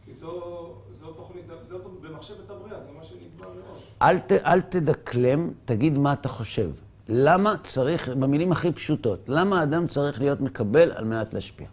[0.05, 0.73] כי זו
[1.15, 3.92] תוכנית, זו במחשבת הבריאה, זה מה שנקבע מראש.
[4.03, 6.69] אל, ת, אל תדקלם, תגיד מה אתה חושב.
[7.09, 11.67] למה צריך, במילים הכי פשוטות, למה האדם צריך להיות מקבל על מנת להשפיע?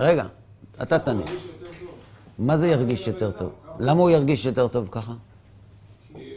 [0.00, 0.26] רגע,
[0.82, 1.22] אתה תענה.
[2.38, 3.52] מה זה ירגיש יותר טוב?
[3.78, 5.12] למה הוא ירגיש יותר טוב ככה?
[6.14, 6.34] כי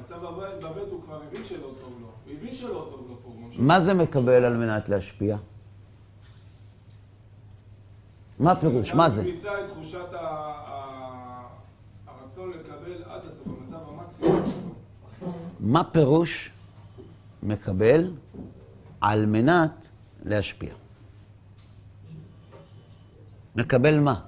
[0.00, 2.06] מצב הבית בבית הוא כבר הבין שלא טוב לו.
[2.26, 3.28] הוא הבין שלא טוב לו פה.
[3.28, 3.60] הוא ממשיך.
[3.60, 5.36] מה זה מקבל על מנת להשפיע?
[8.38, 8.94] מה הפירוש?
[8.94, 9.22] מה זה?
[9.22, 10.70] הוא מיצה את תחושת ה-
[12.46, 15.32] לקבל עד הסוף, במצב המקסימום שלו.
[15.60, 16.50] מה פירוש
[17.42, 18.12] מקבל
[19.00, 19.88] על מנת
[20.24, 20.74] להשפיע?
[23.56, 24.20] מקבל מה?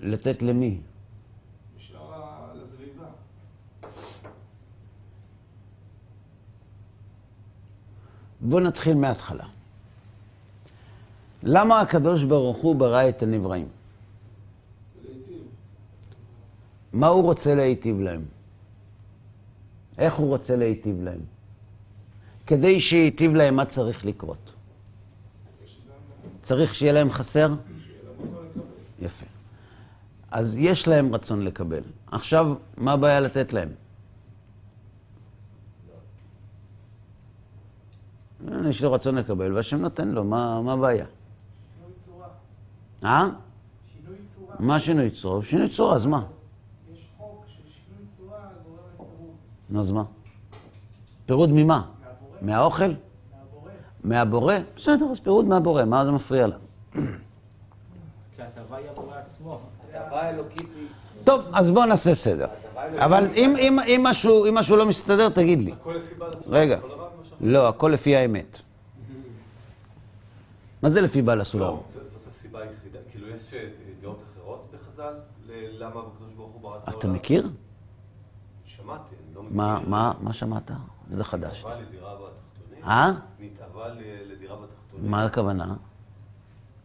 [0.00, 0.42] לא לתת.
[0.42, 0.80] למי?
[8.40, 9.57] בואו נתחיל מההתחלה.
[11.42, 13.68] למה הקדוש ברוך הוא ברא את הנבראים?
[16.92, 18.24] מה הוא רוצה להיטיב להם?
[19.98, 21.20] איך הוא רוצה להיטיב להם?
[22.46, 24.52] כדי שייטיב להם, מה צריך לקרות?
[26.42, 27.54] צריך שיהיה להם חסר?
[29.02, 29.26] יפה.
[30.30, 31.82] אז יש להם רצון לקבל.
[32.06, 33.68] עכשיו, מה הבעיה לתת להם?
[38.68, 41.06] יש לו רצון לקבל, והשם נותן לו, מה הבעיה?
[43.04, 43.28] אה?
[43.92, 44.54] שינוי צורה.
[44.58, 45.44] מה שינוי צורה?
[45.44, 46.22] שינוי צורה, אז מה?
[46.92, 48.78] יש חוק ששינוי צורה גורם
[49.68, 49.80] לפירוד.
[49.80, 50.04] אז מה?
[51.26, 51.82] פירוד ממה?
[52.02, 52.36] מהבורא.
[52.42, 52.84] מהאוכל?
[52.84, 53.70] מהבורא.
[54.04, 54.54] מהבורא?
[54.76, 56.56] בסדר, אז פירוד מהבורא, מה זה מפריע לה?
[56.92, 56.98] כי
[58.38, 59.60] ההטבה היא הבורא עצמו.
[59.94, 60.86] הטבה האלוקית היא...
[61.24, 62.46] טוב, אז בואו נעשה סדר.
[62.96, 65.72] אבל אם, אם, אם, משהו, אם משהו לא מסתדר, תגיד לי.
[65.72, 66.54] הכל לפי בעל הסולם.
[66.56, 66.78] רגע.
[67.40, 68.60] לא, הכל לפי האמת.
[70.82, 71.64] מה זה לפי בעל הסולם?
[71.64, 72.87] לא, זאת זאת הסיבה היחידה.
[73.38, 73.68] יש אה,
[74.00, 75.14] דעות אחרות בחז"ל,
[75.48, 76.98] למה הקדוש ברוך הוא ברא את העולם?
[76.98, 77.48] אתה מכיר?
[78.64, 79.56] שמעתי, אני לא מכיר.
[79.56, 80.70] מה, מה, מה שמעת?
[81.10, 81.58] זה חדש.
[81.58, 82.84] נתאווה לדירה בתחתונים.
[82.84, 83.12] אה?
[83.38, 85.10] נתאווה לדירה בתחתונים.
[85.10, 85.76] מה הכוונה?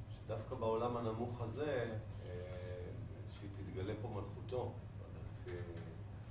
[0.09, 1.85] שדווקא בעולם הנמוך הזה,
[2.25, 2.29] אה,
[3.33, 4.73] שהיא תתגלה פה מלכותו.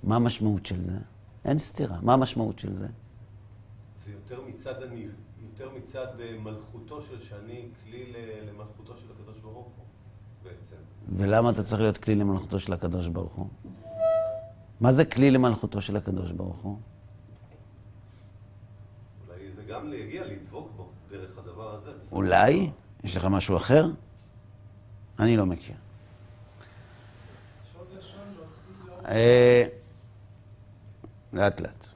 [0.03, 0.97] מה המשמעות של זה?
[1.45, 1.97] אין סתירה.
[2.01, 2.87] מה המשמעות של זה?
[3.97, 5.07] זה יותר מצד אני,
[5.43, 8.13] יותר מצד אה, מלכותו של שאני כלי
[8.47, 9.82] למלכותו של הקדוש ברוך הוא,
[10.43, 10.75] בעצם.
[11.17, 13.47] ולמה אתה צריך להיות כלי למלכותו של הקדוש ברוך הוא?
[14.81, 16.77] מה זה כלי למלכותו של הקדוש ברוך הוא?
[19.27, 21.91] אולי זה גם להגיע, לדבוק בו דרך הדבר הזה.
[22.11, 22.69] אולי?
[23.03, 23.87] יש לך משהו אחר?
[25.19, 25.75] אני לא מכיר.
[29.07, 29.65] אה,
[31.33, 31.87] לאט לאט.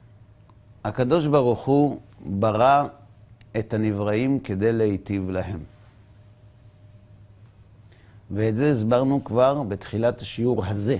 [0.84, 2.86] הקדוש ברוך הוא ברא
[3.58, 5.60] את הנבראים כדי להיטיב להם.
[8.30, 10.96] ואת זה הסברנו כבר בתחילת השיעור הזה.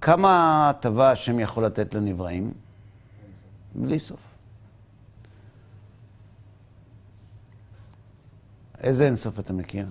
[0.00, 2.52] כמה הטבה השם יכול לתת לנבראים?
[3.74, 4.20] בלי סוף.
[8.80, 9.86] איזה אינסוף אתה מכיר?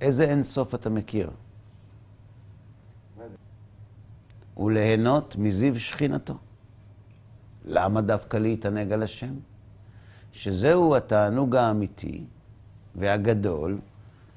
[0.00, 1.30] איזה אינסוף אתה מכיר?
[4.56, 6.38] וליהנות מזיו שכינתו.
[7.68, 9.34] למה דווקא להתענג על השם?
[10.32, 12.24] שזהו התענוג האמיתי
[12.94, 13.78] והגדול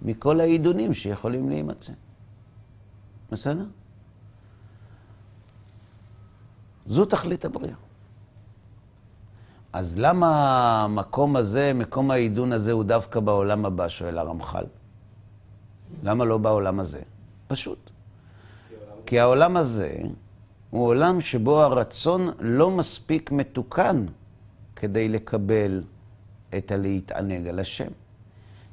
[0.02, 1.94] מכל העידונים שיכולים להימצא.
[3.32, 3.66] בסדר?
[6.86, 7.76] זו תכלית הבריאה.
[9.74, 10.30] אז למה
[10.84, 14.66] המקום הזה, מקום העידון הזה, הוא דווקא בעולם הבא, שואל הרמח"ל?
[16.04, 17.02] למה לא בעולם הזה?
[17.48, 17.90] פשוט.
[19.06, 19.98] כי העולם הזה
[20.72, 24.06] הוא עולם שבו הרצון לא מספיק מתוקן
[24.76, 25.84] כדי לקבל
[26.58, 27.88] את הלהתענג על השם.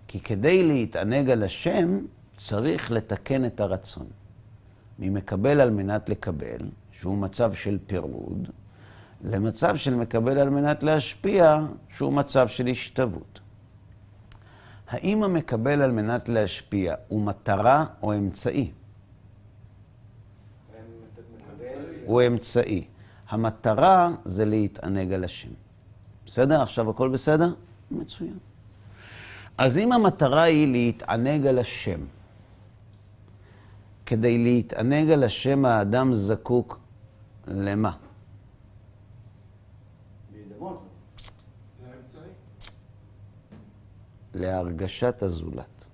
[0.08, 1.98] כי כדי להתענג על השם,
[2.36, 4.06] צריך לתקן את הרצון.
[4.98, 6.58] ממקבל על מנת לקבל,
[6.92, 8.48] שהוא מצב של פירוד,
[9.24, 13.40] למצב של מקבל על מנת להשפיע, שהוא מצב של השתוות.
[14.88, 18.70] האם המקבל על מנת להשפיע הוא מטרה או אמצעי?
[22.08, 22.84] הוא אמצעי.
[23.28, 25.48] המטרה זה להתענג על השם.
[26.26, 26.62] בסדר?
[26.62, 27.54] עכשיו הכל בסדר?
[27.90, 28.38] מצוין.
[29.58, 32.00] אז אם המטרה היא להתענג על השם,
[34.06, 36.78] כדי להתענג על השם האדם זקוק
[37.46, 37.92] למה?
[44.34, 45.84] להרגשת הזולת.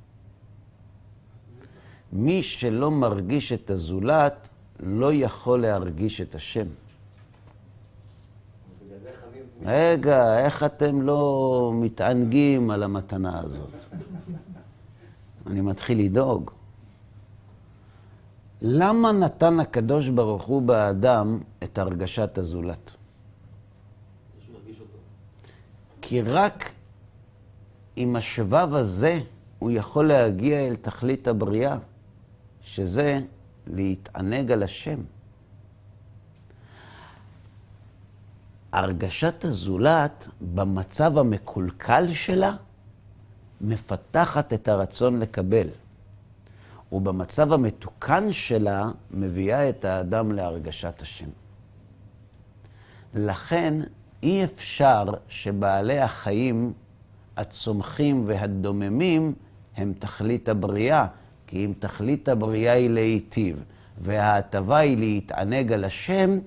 [2.13, 4.49] מי שלא מרגיש את הזולת,
[4.81, 6.67] לא יכול להרגיש את השם.
[9.63, 13.71] רגע, איך אתם לא מתענגים על המתנה הזאת?
[15.47, 16.51] אני מתחיל לדאוג.
[18.63, 22.91] למה נתן הקדוש ברוך הוא באדם את הרגשת הזולת?
[26.01, 26.73] כי רק
[27.97, 29.21] עם השבב הזה
[29.59, 31.77] הוא יכול להגיע אל תכלית הבריאה,
[32.61, 33.21] שזה
[33.67, 35.01] להתענג על השם.
[38.73, 42.57] הרגשת הזולת, במצב המקולקל שלה,
[43.61, 45.69] מפתחת את הרצון לקבל.
[46.93, 51.29] ובמצב המתוקן שלה, מביאה את האדם להרגשת השם.
[53.15, 53.81] לכן,
[54.23, 56.73] אי אפשר שבעלי החיים
[57.37, 59.35] הצומחים והדוממים
[59.77, 61.07] הם תכלית הבריאה,
[61.47, 63.65] כי אם תכלית הבריאה היא להיטיב,
[64.01, 66.39] וההטבה היא להתענג על השם,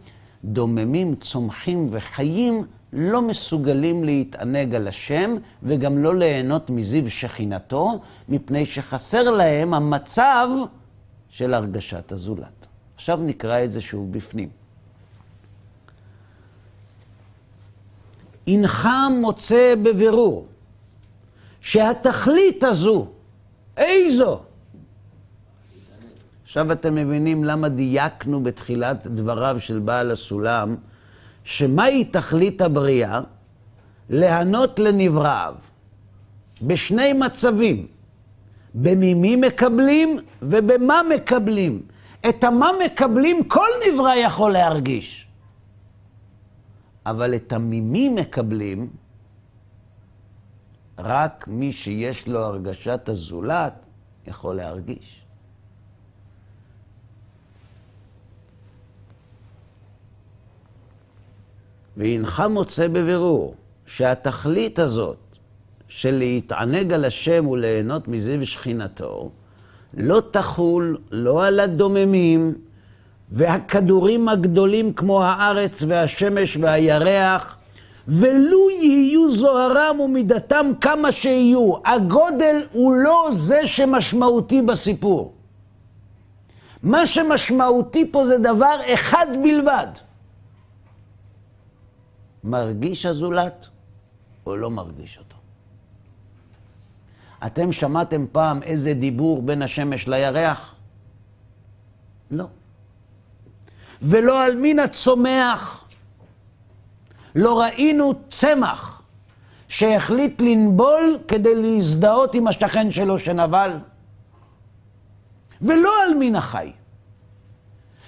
[0.44, 9.24] דוממים, צומחים וחיים לא מסוגלים להתענג על השם וגם לא ליהנות מזיו שכינתו, מפני שחסר
[9.24, 10.50] להם המצב
[11.30, 12.68] של הרגשת הזולת.
[12.96, 14.50] עכשיו נקרא את זה שוב בפנים.
[18.48, 18.90] הנך
[19.22, 20.48] מוצא בבירור
[21.62, 23.08] שהתכלית הזו,
[23.78, 24.40] איזו?
[26.48, 30.76] עכשיו אתם מבינים למה דייקנו בתחילת דבריו של בעל הסולם,
[31.44, 33.22] שמהי תכלית הבריאה?
[34.10, 35.56] להנות לנבראיו.
[36.62, 37.88] בשני מצבים,
[38.76, 41.82] בממי מקבלים ובמה מקבלים.
[42.30, 45.28] את המה מקבלים כל נברא יכול להרגיש.
[47.06, 48.90] אבל את המימי מקבלים
[50.98, 53.86] רק מי שיש לו הרגשת הזולת
[54.28, 55.27] יכול להרגיש.
[61.98, 65.18] והנך מוצא בבירור שהתכלית הזאת
[65.88, 69.32] של להתענג על השם וליהנות מזיו שכינתו,
[69.94, 72.54] לא תחול לא על הדוממים
[73.30, 77.58] והכדורים הגדולים כמו הארץ והשמש והירח,
[78.08, 81.74] ולו יהיו זוהרם ומידתם כמה שיהיו.
[81.86, 85.34] הגודל הוא לא זה שמשמעותי בסיפור.
[86.84, 89.88] מה שמשמעותי פה זה דבר אחד בלבד.
[92.48, 93.68] מרגיש הזולת
[94.46, 95.36] או לא מרגיש אותו?
[97.46, 100.76] אתם שמעתם פעם איזה דיבור בין השמש לירח?
[102.32, 102.46] לא.
[104.02, 105.84] ולא על מין הצומח.
[107.36, 109.02] לא ראינו צמח
[109.68, 113.72] שהחליט לנבול כדי להזדהות עם השכן שלו שנבל.
[115.62, 116.72] ולא על מין החי,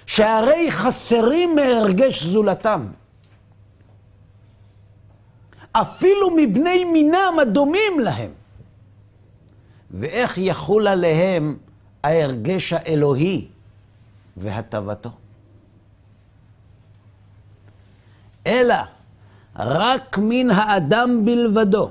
[0.06, 2.86] שהרי חסרים מהרגש זולתם.
[5.72, 8.30] אפילו מבני מינם הדומים להם.
[9.90, 11.56] ואיך יחול עליהם
[12.04, 13.46] ההרגש האלוהי
[14.36, 15.10] והטבתו?
[18.46, 18.74] אלא
[19.56, 21.90] רק מן האדם בלבדו,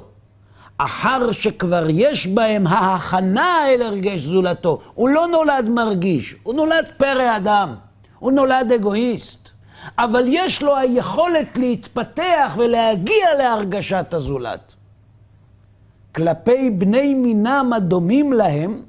[0.78, 4.82] אחר שכבר יש בהם ההכנה אל הרגש זולתו.
[4.94, 7.76] הוא לא נולד מרגיש, הוא נולד פרא אדם,
[8.20, 9.49] הוא נולד אגואיסט,
[9.98, 14.74] אבל יש לו היכולת להתפתח ולהגיע להרגשת הזולת.
[16.16, 18.82] כלפי בני מינם הדומים להם,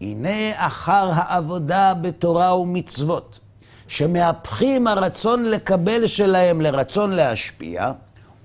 [0.00, 3.38] הנה אחר העבודה בתורה ומצוות,
[3.88, 7.92] שמהפכים הרצון לקבל שלהם לרצון להשפיע,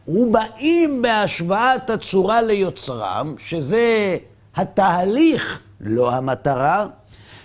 [0.07, 4.17] ובאים בהשוואת הצורה ליוצרם, שזה
[4.55, 6.85] התהליך, לא המטרה,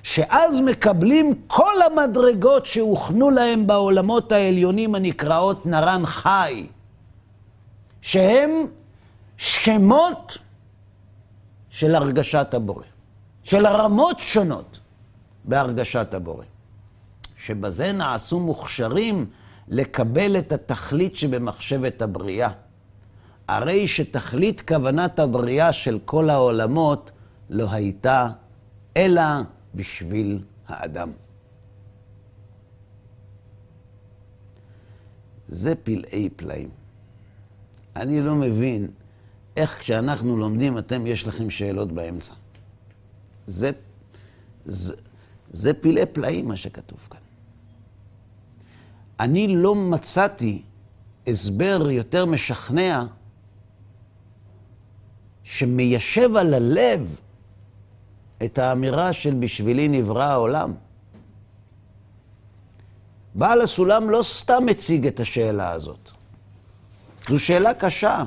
[0.03, 6.67] שאז מקבלים כל המדרגות שהוכנו להם בעולמות העליונים הנקראות נרן חי,
[8.01, 8.51] שהם
[9.37, 10.39] שמות
[11.71, 12.85] של הרגשת הבורא,
[13.43, 14.79] של הרמות שונות
[15.45, 16.45] בהרגשת הבורא,
[17.45, 19.27] שבזה נעשו מוכשרים
[19.69, 22.51] לקבל את התכלית שבמחשבת הבריאה.
[23.49, 27.11] הרי שתכלית כוונת הבריאה של כל העולמות
[27.51, 28.29] לא הייתה
[28.97, 29.23] אלא
[29.75, 31.13] בשביל האדם.
[35.49, 36.71] זה פלאי פלאים.
[37.97, 38.89] אני לא מבין
[39.57, 42.35] איך כשאנחנו לומדים, אתם, יש לכם שאלות באמצע.
[43.47, 43.71] זה,
[44.65, 44.95] זה,
[45.51, 47.21] זה פלאי פלאים מה שכתוב כאן.
[49.21, 50.63] אני לא מצאתי
[51.27, 53.05] הסבר יותר משכנע
[55.43, 57.21] שמיישב על הלב
[58.45, 60.75] את האמירה של בשבילי נברא העולם.
[63.35, 66.11] בעל הסולם לא סתם מציג את השאלה הזאת.
[67.29, 68.23] זו שאלה קשה.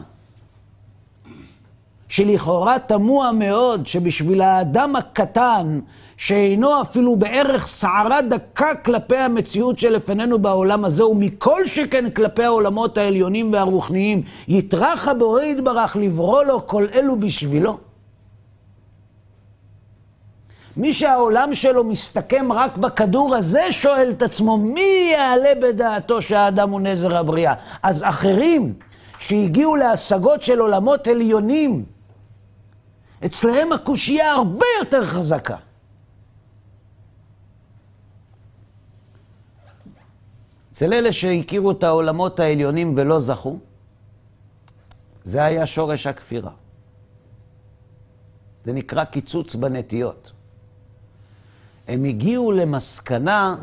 [2.08, 5.80] שלכאורה תמוה מאוד שבשביל האדם הקטן,
[6.18, 13.54] שאינו אפילו בערך שערה דקה כלפי המציאות שלפנינו בעולם הזה, ומכל שכן כלפי העולמות העליונים
[13.54, 17.78] והרוחניים, יטרח הבורא יתברך לברוא לו כל אלו בשבילו.
[20.78, 26.82] מי שהעולם שלו מסתכם רק בכדור הזה, שואל את עצמו, מי יעלה בדעתו שהאדם הוא
[26.82, 27.54] נזר הבריאה?
[27.84, 28.74] אז אחרים
[29.20, 31.86] שהגיעו להשגות של עולמות עליונים,
[33.26, 35.56] אצלהם הקושייה הרבה יותר חזקה.
[40.72, 43.58] אצל אלה שהכירו את העולמות העליונים ולא זכו,
[45.24, 46.52] זה היה שורש הכפירה.
[48.66, 50.32] זה נקרא קיצוץ בנטיות.
[51.88, 53.56] הם הגיעו למסקנה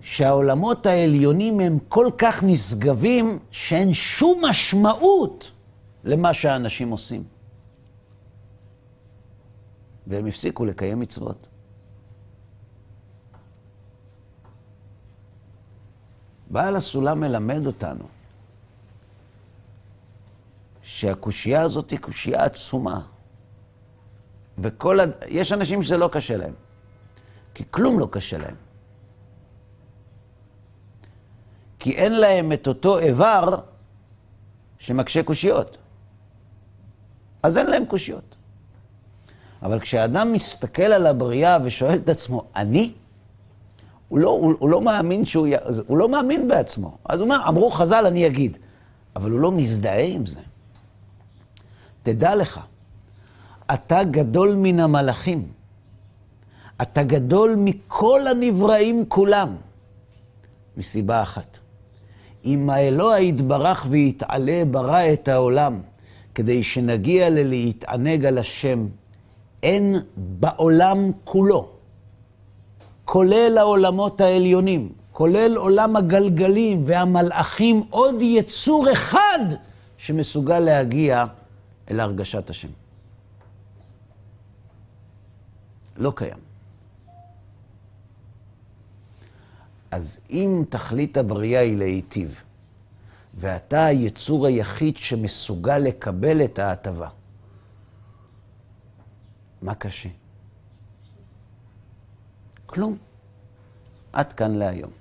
[0.00, 5.50] שהעולמות העליונים הם כל כך נשגבים, שאין שום משמעות
[6.04, 7.24] למה שהאנשים עושים.
[10.06, 11.48] והם הפסיקו לקיים מצוות.
[16.50, 18.04] בעל הסולם מלמד אותנו
[20.82, 23.00] שהקושייה הזאת היא קושייה עצומה.
[24.58, 25.00] וכל...
[25.00, 25.10] הד...
[25.28, 26.52] יש אנשים שזה לא קשה להם,
[27.54, 28.54] כי כלום לא קשה להם.
[31.78, 33.58] כי אין להם את אותו איבר
[34.78, 35.76] שמקשה קושיות.
[37.42, 38.36] אז אין להם קושיות.
[39.62, 42.92] אבל כשאדם מסתכל על הבריאה ושואל את עצמו, אני?
[44.08, 45.52] הוא לא, הוא, הוא לא מאמין שהוא, י...
[45.86, 46.98] הוא לא מאמין בעצמו.
[47.04, 48.58] אז הוא אומר, אמרו חז"ל, אני אגיד.
[49.16, 50.40] אבל הוא לא מזדהה עם זה.
[52.02, 52.60] תדע לך,
[53.74, 55.48] אתה גדול מן המלאכים.
[56.82, 59.56] אתה גדול מכל הנבראים כולם.
[60.76, 61.58] מסיבה אחת.
[62.44, 65.80] אם האלוה יתברך ויתעלה ברא את העולם,
[66.34, 68.86] כדי שנגיע ללהתענג על השם,
[69.62, 71.68] אין בעולם כולו,
[73.04, 79.38] כולל העולמות העליונים, כולל עולם הגלגלים והמלאכים, עוד יצור אחד
[79.96, 81.24] שמסוגל להגיע
[81.90, 82.68] אל הרגשת השם.
[86.00, 86.38] לא קיים.
[89.90, 92.42] אז אם תכלית הבריאה היא להיטיב,
[93.34, 97.08] ואתה היצור היחיד שמסוגל לקבל את ההטבה,
[99.62, 100.08] מה קשה?
[102.66, 102.96] כלום.
[104.12, 104.99] עד כאן להיום.